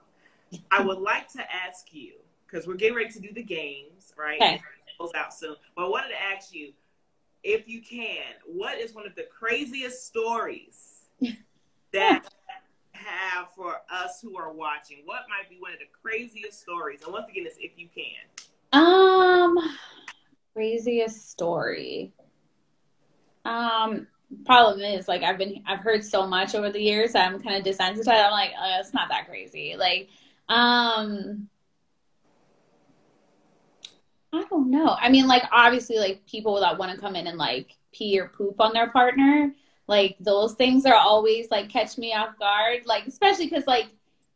[0.71, 2.13] I would like to ask you,
[2.47, 4.41] because we're getting ready to do the games, right?
[4.41, 4.61] Okay.
[4.99, 5.57] Goes out soon.
[5.77, 6.73] But I wanted to ask you,
[7.43, 11.07] if you can, what is one of the craziest stories
[11.93, 12.25] that
[12.93, 15.03] have for us who are watching?
[15.05, 17.03] What might be one of the craziest stories?
[17.05, 18.81] And once again, it's if you can.
[18.81, 19.59] Um
[20.55, 22.12] craziest story.
[23.45, 24.07] Um,
[24.47, 27.15] problem is like I've been I've heard so much over the years.
[27.15, 28.25] I'm kind of desensitized.
[28.25, 29.77] I'm like, oh, it's not that crazy.
[29.79, 30.09] Like,
[30.49, 31.49] um,
[34.35, 34.97] I don't know.
[35.01, 38.28] I mean, like obviously, like people that want to come in and like pee or
[38.28, 39.55] poop on their partner,
[39.87, 42.82] like those things are always like catch me off guard.
[42.85, 43.87] Like especially because like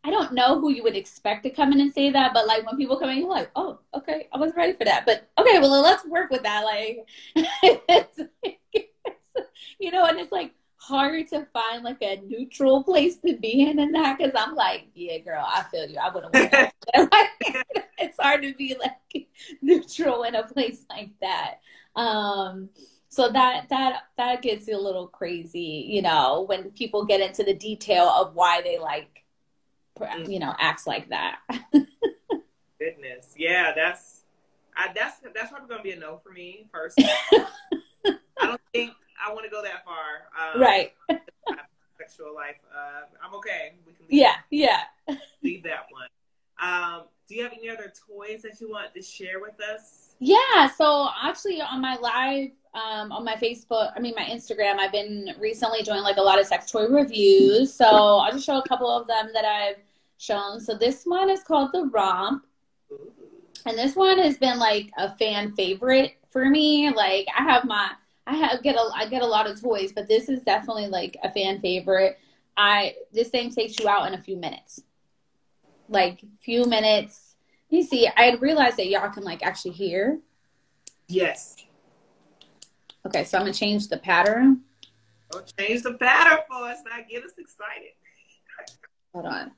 [0.04, 2.64] I don't know who you would expect to come in and say that, but like
[2.64, 5.04] when people come in, you're like, oh, okay, I wasn't ready for that.
[5.04, 6.64] But okay, well, let's work with that.
[6.64, 9.34] Like, it's, it's,
[9.80, 10.54] you know, and it's like
[10.88, 14.88] hard to find like a neutral place to be in and that because I'm like,
[14.94, 15.98] yeah, girl, I feel you.
[15.98, 16.52] I wouldn't want
[17.12, 17.66] like,
[17.98, 19.28] it's hard to be like
[19.62, 21.60] neutral in a place like that.
[21.94, 22.70] Um,
[23.10, 27.44] so that that that gets you a little crazy, you know, when people get into
[27.44, 29.24] the detail of why they like
[30.26, 31.38] you know acts like that
[32.78, 34.22] goodness yeah that's
[34.76, 37.46] I, that's that's probably gonna be a no for me first i
[38.40, 38.92] don't think
[39.24, 40.92] i want to go that far um, right
[41.98, 44.82] sexual life uh, i'm okay we can yeah yeah
[45.42, 46.08] leave that one
[46.60, 50.68] um, do you have any other toys that you want to share with us Yeah,
[50.76, 55.34] so actually on my live um, on my Facebook, I mean my Instagram, I've been
[55.38, 57.72] recently doing like a lot of sex toy reviews.
[57.72, 59.78] So I'll just show a couple of them that I've
[60.18, 60.60] shown.
[60.60, 62.44] So this one is called the Romp.
[63.66, 66.90] And this one has been like a fan favorite for me.
[66.90, 67.90] Like I have my
[68.28, 71.16] I have get a I get a lot of toys, but this is definitely like
[71.22, 72.18] a fan favorite.
[72.58, 74.82] I this thing takes you out in a few minutes.
[75.88, 77.36] Like few minutes.
[77.70, 80.18] You see, I had realized that y'all can like actually hear.
[81.08, 81.56] Yes.
[83.06, 84.60] Okay, so I'm gonna change the pattern.
[85.32, 86.80] Oh, change the pattern for us.
[86.84, 87.92] Now get us excited.
[89.14, 89.52] Hold on.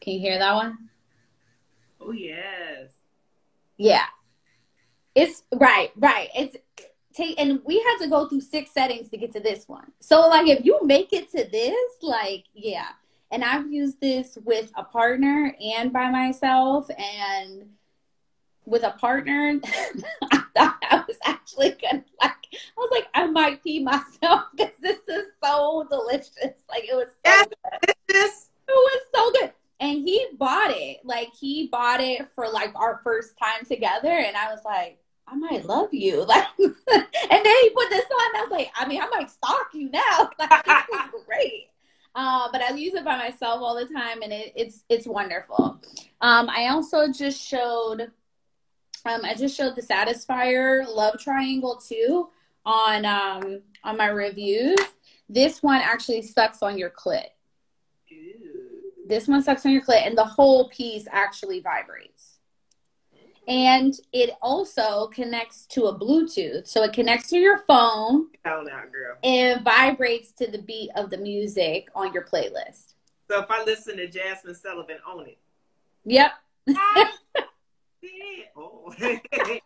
[0.00, 0.88] Can you hear that one?
[2.00, 2.90] Oh yes.
[3.76, 4.06] Yeah.
[5.14, 6.28] It's right, right.
[6.34, 6.56] It's
[7.18, 9.92] take and we had to go through six settings to get to this one.
[10.00, 12.88] So like if you make it to this, like yeah.
[13.30, 17.68] And I've used this with a partner and by myself and
[18.64, 19.60] with a partner,
[20.32, 24.74] I thought I was actually gonna like I was like, I might pee myself because
[24.80, 26.62] this is so delicious.
[26.70, 27.46] Like it was so Yes.
[28.08, 28.16] good.
[28.68, 29.52] It was so good.
[29.80, 30.98] And he bought it.
[31.04, 34.08] Like he bought it for like our first time together.
[34.08, 34.98] And I was like,
[35.50, 36.24] might love you.
[36.24, 38.34] Like and then he put this on.
[38.34, 40.30] And I was like, I mean, I might stalk you now.
[40.38, 40.50] Like
[41.26, 41.68] great.
[42.14, 45.80] Uh, but I use it by myself all the time and it, it's it's wonderful.
[46.20, 48.10] Um, I also just showed
[49.04, 52.28] um, I just showed the Satisfyer Love Triangle too
[52.64, 54.78] on um, on my reviews.
[55.28, 57.26] This one actually sucks on your clit.
[59.06, 62.17] This one sucks on your clit, and the whole piece actually vibrates.
[63.48, 66.68] And it also connects to a Bluetooth.
[66.68, 69.16] So it connects to your phone down out, girl.
[69.24, 72.92] and vibrates to the beat of the music on your playlist.
[73.30, 75.38] So if I listen to Jazmine Sullivan on it.
[76.04, 76.32] Yep.
[78.56, 78.94] oh.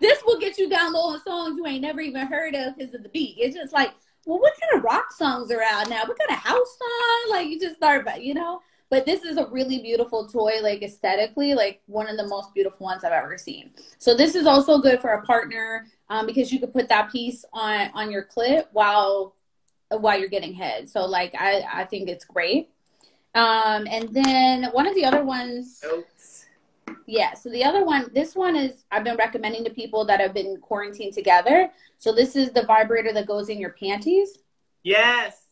[0.00, 3.08] This will get you downloading songs you ain't never even heard of because of the
[3.08, 3.36] beat.
[3.38, 3.92] It's just like,
[4.26, 6.02] well, what kind of rock songs are out now?
[6.04, 7.30] What kind of house song?
[7.30, 8.60] Like you just start, but you know.
[8.94, 12.84] But this is a really beautiful toy, like aesthetically, like one of the most beautiful
[12.84, 13.72] ones I've ever seen.
[13.98, 17.44] So this is also good for a partner um, because you could put that piece
[17.52, 19.34] on on your clip while
[19.88, 20.88] while you're getting head.
[20.88, 22.70] So like I I think it's great.
[23.34, 26.46] Um, and then one of the other ones Notes.
[27.06, 30.32] yeah, so the other one, this one is I've been recommending to people that have
[30.32, 31.68] been quarantined together.
[31.98, 34.38] So this is the vibrator that goes in your panties
[34.84, 35.48] Yes.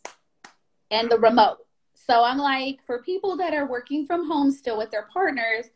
[0.93, 1.62] and the remote.
[2.07, 5.67] So I'm like, for people that are working from home still with their partners,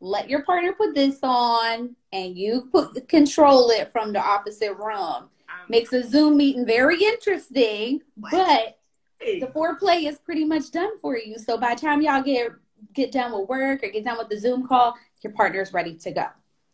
[0.00, 5.28] let your partner put this on and you put control it from the opposite room.
[5.48, 8.78] I'm Makes a Zoom meeting very interesting, but
[9.18, 9.40] Hey.
[9.40, 11.38] the foreplay is pretty much done for you.
[11.38, 12.50] So by the time y'all get
[12.92, 16.10] get done with work or get done with the Zoom call, your partner's ready to
[16.10, 16.26] go.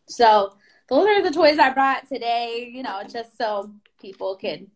[0.07, 0.55] So
[0.89, 2.69] those are the toys I brought today.
[2.73, 4.67] You know, just so people can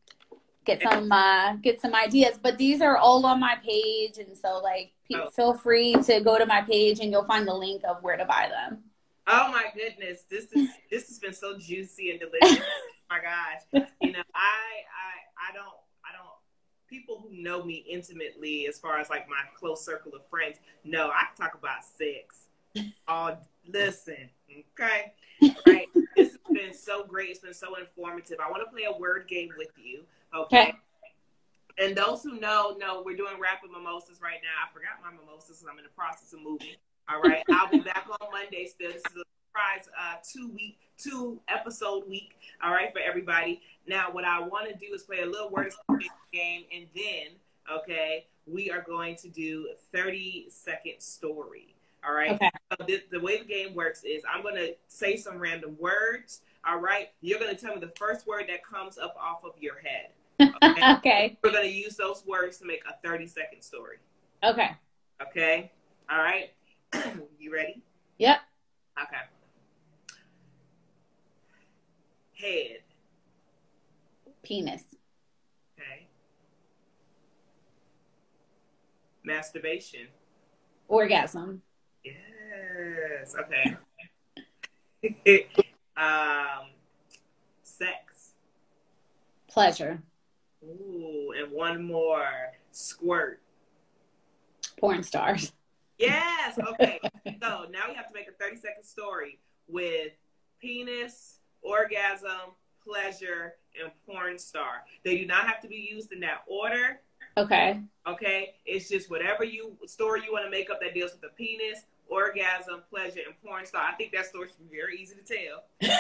[0.66, 2.38] get some uh, get some ideas.
[2.42, 5.30] But these are all on my page, and so like pe- Oh.
[5.30, 8.24] feel free to go to my page and you'll find the link of where to
[8.24, 8.82] buy them.
[9.28, 12.64] Oh my goodness, this is this has been so juicy and delicious.
[13.10, 14.60] oh my gosh, you know, I
[14.92, 15.64] I I don't
[16.04, 16.26] I don't.
[16.88, 21.08] People who know me intimately, as far as like my close circle of friends, know
[21.08, 22.46] I can talk about sex.
[23.08, 23.36] Oh,
[23.66, 24.28] listen,
[24.78, 25.12] okay,
[25.66, 25.86] right.
[26.16, 27.28] This has been so great.
[27.30, 28.38] It's been so informative.
[28.40, 30.04] I want to play a word game with you,
[30.36, 30.68] okay?
[30.68, 30.72] Okay.
[31.78, 34.64] And those who know, know we're doing rapid mimosas right now.
[34.64, 36.76] I forgot my mimosas, and I'm in the process of moving.
[37.08, 38.66] All right, I'll be back on Monday.
[38.66, 42.38] Still, this is a surprise uh, two week, two episode week.
[42.62, 43.60] All right, for everybody.
[43.86, 45.72] Now, what I want to do is play a little word
[46.32, 47.36] game, and then,
[47.70, 51.74] okay, we are going to do 30 second story.
[52.06, 52.32] All right.
[52.32, 52.50] Okay.
[52.70, 56.40] So the, the way the game works is I'm going to say some random words.
[56.64, 57.08] All right.
[57.20, 60.10] You're going to tell me the first word that comes up off of your head.
[60.40, 60.92] Okay.
[60.96, 61.38] okay.
[61.42, 63.96] We're going to use those words to make a 30 second story.
[64.44, 64.70] Okay.
[65.22, 65.72] Okay.
[66.10, 66.50] All right.
[67.38, 67.82] you ready?
[68.18, 68.38] Yep.
[69.02, 69.16] Okay.
[72.34, 72.80] Head.
[74.42, 74.84] Penis.
[75.78, 76.06] Okay.
[79.24, 80.06] Masturbation.
[80.88, 81.62] Orgasm.
[82.04, 83.34] Yes.
[83.38, 83.76] Okay.
[85.96, 86.70] um,
[87.62, 88.32] sex.
[89.48, 90.02] Pleasure.
[90.66, 92.28] Ooh, and one more.
[92.72, 93.40] Squirt.
[94.78, 95.52] Porn stars.
[95.98, 96.58] Yes.
[96.58, 97.00] Okay.
[97.42, 99.38] so now we have to make a 30 second story
[99.68, 100.12] with
[100.60, 102.54] penis, orgasm,
[102.84, 104.84] pleasure, and porn star.
[105.04, 107.00] They do not have to be used in that order.
[107.36, 107.80] Okay.
[108.06, 108.54] Okay.
[108.64, 111.84] It's just whatever you story you want to make up that deals with the penis,
[112.08, 113.82] orgasm, pleasure, and porn star.
[113.90, 115.92] I think that story should be very easy to tell.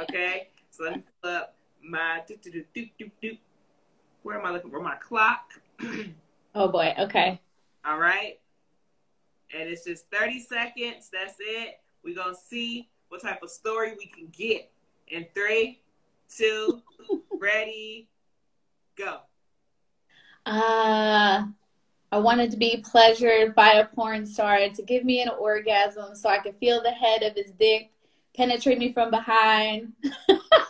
[0.00, 3.36] okay, so let me pull up my do do do do do.
[4.22, 5.52] Where am I looking for my clock?
[6.54, 6.94] oh boy.
[6.98, 7.40] Okay.
[7.84, 8.38] All right.
[9.54, 11.10] And it's just 30 seconds.
[11.12, 11.80] That's it.
[12.04, 14.70] We're going to see what type of story we can get.
[15.08, 15.80] In three,
[16.28, 16.82] two,
[17.32, 18.08] ready,
[18.96, 19.20] go.
[20.44, 21.46] Uh,
[22.12, 26.28] I wanted to be pleasured by a porn star to give me an orgasm so
[26.28, 27.90] I could feel the head of his dick
[28.38, 29.92] penetrate me from behind.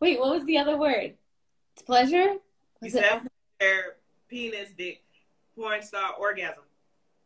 [0.00, 1.14] Wait, what was the other word?
[1.74, 2.34] It's pleasure?
[2.80, 3.22] Was you said
[3.60, 3.96] it?
[4.28, 5.02] penis, dick,
[5.54, 6.64] porn star, orgasm.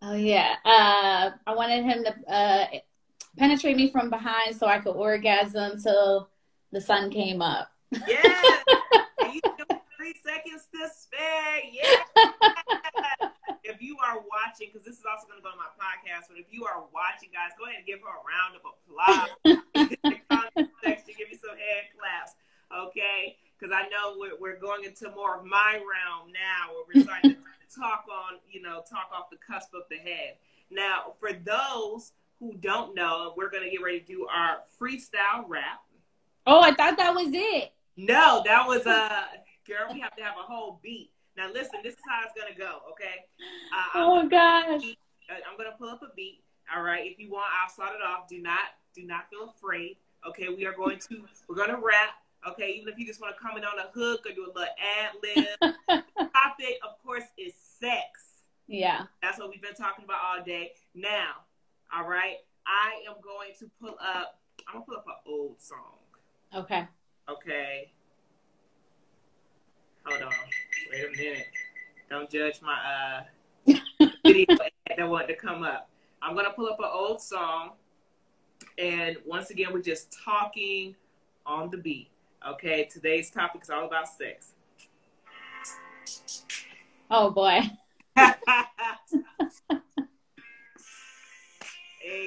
[0.03, 0.57] Oh yeah.
[0.65, 2.67] Uh, I wanted him to uh,
[3.37, 6.29] penetrate me from behind so I could orgasm till
[6.73, 7.71] the sun came up.
[7.93, 8.01] Yeah.
[9.97, 11.63] three seconds to spare.
[11.71, 13.29] Yeah.
[13.65, 16.39] if you are watching, because this is also going to go on my podcast, but
[16.39, 19.31] if you are watching, guys, go ahead and give her a round of applause.
[21.25, 22.35] give me some hand claps,
[22.89, 23.37] okay?
[23.59, 27.33] Because I know we're, we're going into more of my realm now, where we're starting
[27.33, 27.37] to
[27.81, 30.37] talk on, you know, talk off the cusp of the head.
[30.71, 35.45] Now, for those who don't know, we're going to get ready to do our freestyle
[35.49, 35.83] rap.
[36.47, 37.73] Oh, I thought that was it.
[37.97, 39.23] No, that was a uh,
[39.67, 39.93] girl.
[39.93, 41.11] We have to have a whole beat.
[41.37, 42.81] Now, listen, this is how it's gonna go.
[42.93, 43.27] Okay.
[43.75, 44.83] Uh, oh gosh.
[45.31, 46.43] Uh, I'm gonna pull up a beat.
[46.75, 47.11] All right.
[47.11, 48.29] If you want, I'll start it off.
[48.29, 48.59] Do not,
[48.95, 49.97] do not feel afraid.
[50.29, 50.49] Okay.
[50.49, 52.11] We are going to, we're gonna rap.
[52.49, 52.77] Okay.
[52.81, 55.13] Even if you just want to comment on a hook or do a little ad
[55.23, 56.03] lib.
[56.55, 58.43] topic, of course, is sex.
[58.67, 59.05] Yeah.
[59.23, 60.73] That's what we've been talking about all day.
[60.95, 61.45] Now,
[61.95, 62.37] all right.
[62.67, 64.41] I am going to pull up.
[64.69, 65.99] I'm gonna pull up an old song.
[66.55, 66.87] Okay.
[67.29, 67.93] Okay.
[70.07, 70.33] Hold on.
[70.91, 71.47] Wait a minute.
[72.09, 73.23] Don't judge my
[73.69, 73.73] uh
[74.25, 75.91] video ad that wanted to come up.
[76.23, 77.73] I'm gonna pull up an old song,
[78.79, 80.95] and once again, we're just talking
[81.45, 82.09] on the beat.
[82.51, 82.89] Okay.
[82.91, 84.53] Today's topic is all about sex.
[87.11, 87.61] Oh boy.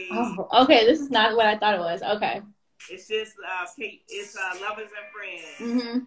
[0.09, 0.85] Oh, okay.
[0.85, 2.01] This is not what I thought it was.
[2.01, 2.41] Okay.
[2.89, 5.81] It's just uh, it's uh, lovers and friends.
[5.83, 5.99] Mm-hmm.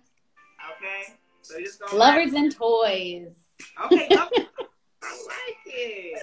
[0.76, 1.96] Okay, so just go.
[1.96, 3.34] lovers and toys.
[3.84, 4.32] Okay, lovers.
[5.02, 6.22] I like it.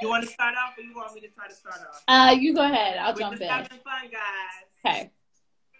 [0.00, 2.02] You want to start off, or you want me to try to start off?
[2.08, 2.98] Uh, you go ahead.
[2.98, 3.48] I'll We're jump just in.
[3.48, 4.84] having fun, guys.
[4.84, 5.10] Okay.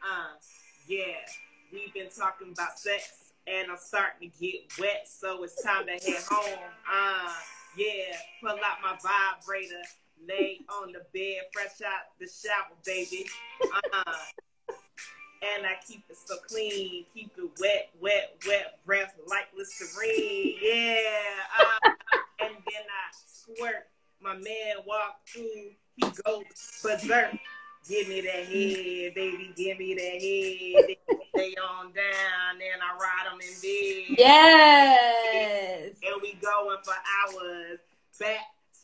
[0.03, 0.37] Uh,
[0.91, 1.23] yeah,
[1.73, 5.93] we've been talking about sex, and I'm starting to get wet, so it's time to
[5.93, 6.59] head home.
[6.93, 7.33] Uh,
[7.77, 9.83] yeah, pull out my vibrator
[10.29, 13.25] lay on the bed, fresh out the shower, baby.
[13.95, 14.13] Uh,
[15.57, 20.57] and I keep it so clean, keep it wet, wet, wet, breath like Listerine.
[20.61, 20.99] Yeah.
[21.59, 21.91] Uh,
[22.41, 23.87] and then I squirt.
[24.21, 26.45] My man walk through, he goes
[26.83, 27.37] berserk.
[27.89, 29.53] Give me that head, baby.
[29.57, 31.19] Give me that head.
[31.35, 34.19] Stay on down, and I ride them in bed.
[34.19, 35.95] Yes.
[36.03, 37.79] And we going for hours.
[38.19, 38.41] Back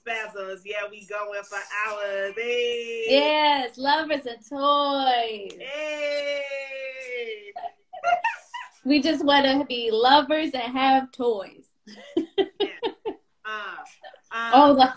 [0.07, 0.63] spasms.
[0.65, 2.35] Yeah, we going for hours.
[2.37, 3.05] Hey.
[3.09, 5.53] Yes, lovers and toys.
[5.59, 7.53] Hey.
[8.85, 11.67] we just want to be lovers and have toys.
[12.17, 12.25] yeah.
[13.45, 13.77] uh,
[14.33, 14.75] um, oh,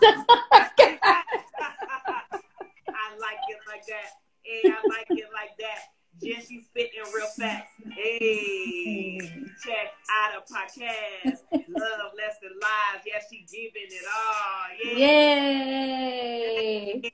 [3.80, 4.10] like that.
[4.42, 5.78] Hey, I like it like that.
[6.22, 7.68] Jessie spitting real fast.
[7.92, 9.18] Hey,
[9.64, 11.40] check out a podcast.
[11.52, 13.02] Love less than lies.
[13.06, 14.66] Yeah, she giving it all.
[14.98, 16.20] Yay!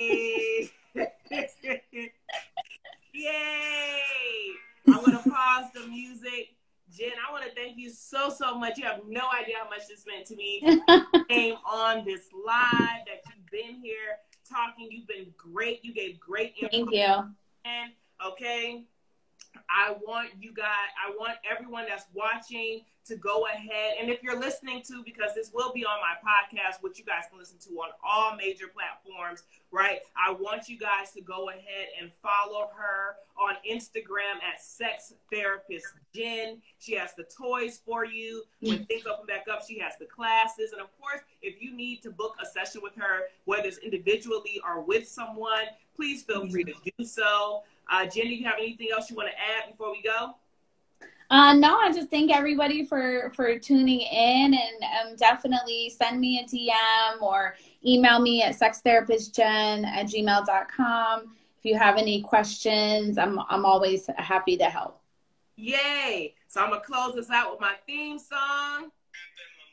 [0.01, 0.71] Yay!
[3.13, 4.03] Yay!
[4.89, 6.57] I'm gonna pause the music.
[6.91, 8.79] Jen, I want to thank you so so much.
[8.79, 10.63] You have no idea how much this meant to me.
[11.29, 14.19] came on this live that you've been here
[14.49, 14.89] talking.
[14.91, 15.85] You've been great.
[15.85, 16.55] You gave great.
[16.71, 17.35] Thank you.
[17.65, 17.93] And
[18.25, 18.85] okay,
[19.71, 23.95] I want you guys, I want everyone that's watching to go ahead.
[24.01, 27.25] And if you're listening to, because this will be on my podcast, which you guys
[27.31, 30.01] can listen to on all major platforms, right?
[30.17, 35.87] I want you guys to go ahead and follow her on Instagram at Sex Therapist
[36.15, 36.59] Jen.
[36.79, 38.43] She has the toys for you.
[38.61, 40.73] When things open back up, she has the classes.
[40.73, 44.61] And of course, if you need to book a session with her, whether it's individually
[44.65, 47.63] or with someone, please feel free to do so.
[47.91, 50.35] Uh, Jen, do you have anything else you want to add before we go?
[51.29, 56.39] Uh, no, I just thank everybody for for tuning in, and um, definitely send me
[56.39, 61.37] a DM or email me at sextherapistjen at gmail.com.
[61.59, 65.01] If you have any questions, I'm I'm always happy to help.
[65.57, 66.35] Yay!
[66.47, 68.91] So I'm gonna close this out with my theme song.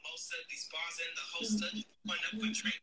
[0.04, 1.78] poster, these bars in the holster.
[2.06, 2.82] One up for drink.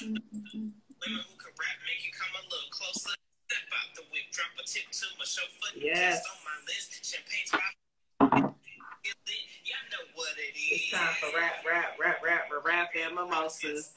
[0.00, 3.14] Women who can rap make you come a little closer.
[4.14, 5.78] Step whip, drop a tip to my chauffeur.
[5.78, 6.22] Yes.
[6.30, 7.04] on my list.
[7.04, 8.48] Champagne's my
[9.64, 10.82] Y'all know what it is.
[10.82, 13.92] It's time for rap, rap, rap, rap, rap, rap, and mimosas.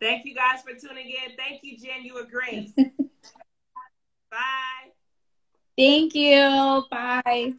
[0.00, 1.36] Thank you guys for tuning in.
[1.36, 2.02] Thank you, Jen.
[2.02, 2.74] You were great.
[4.30, 4.92] Bye.
[5.76, 6.84] Thank you.
[6.90, 7.54] Bye.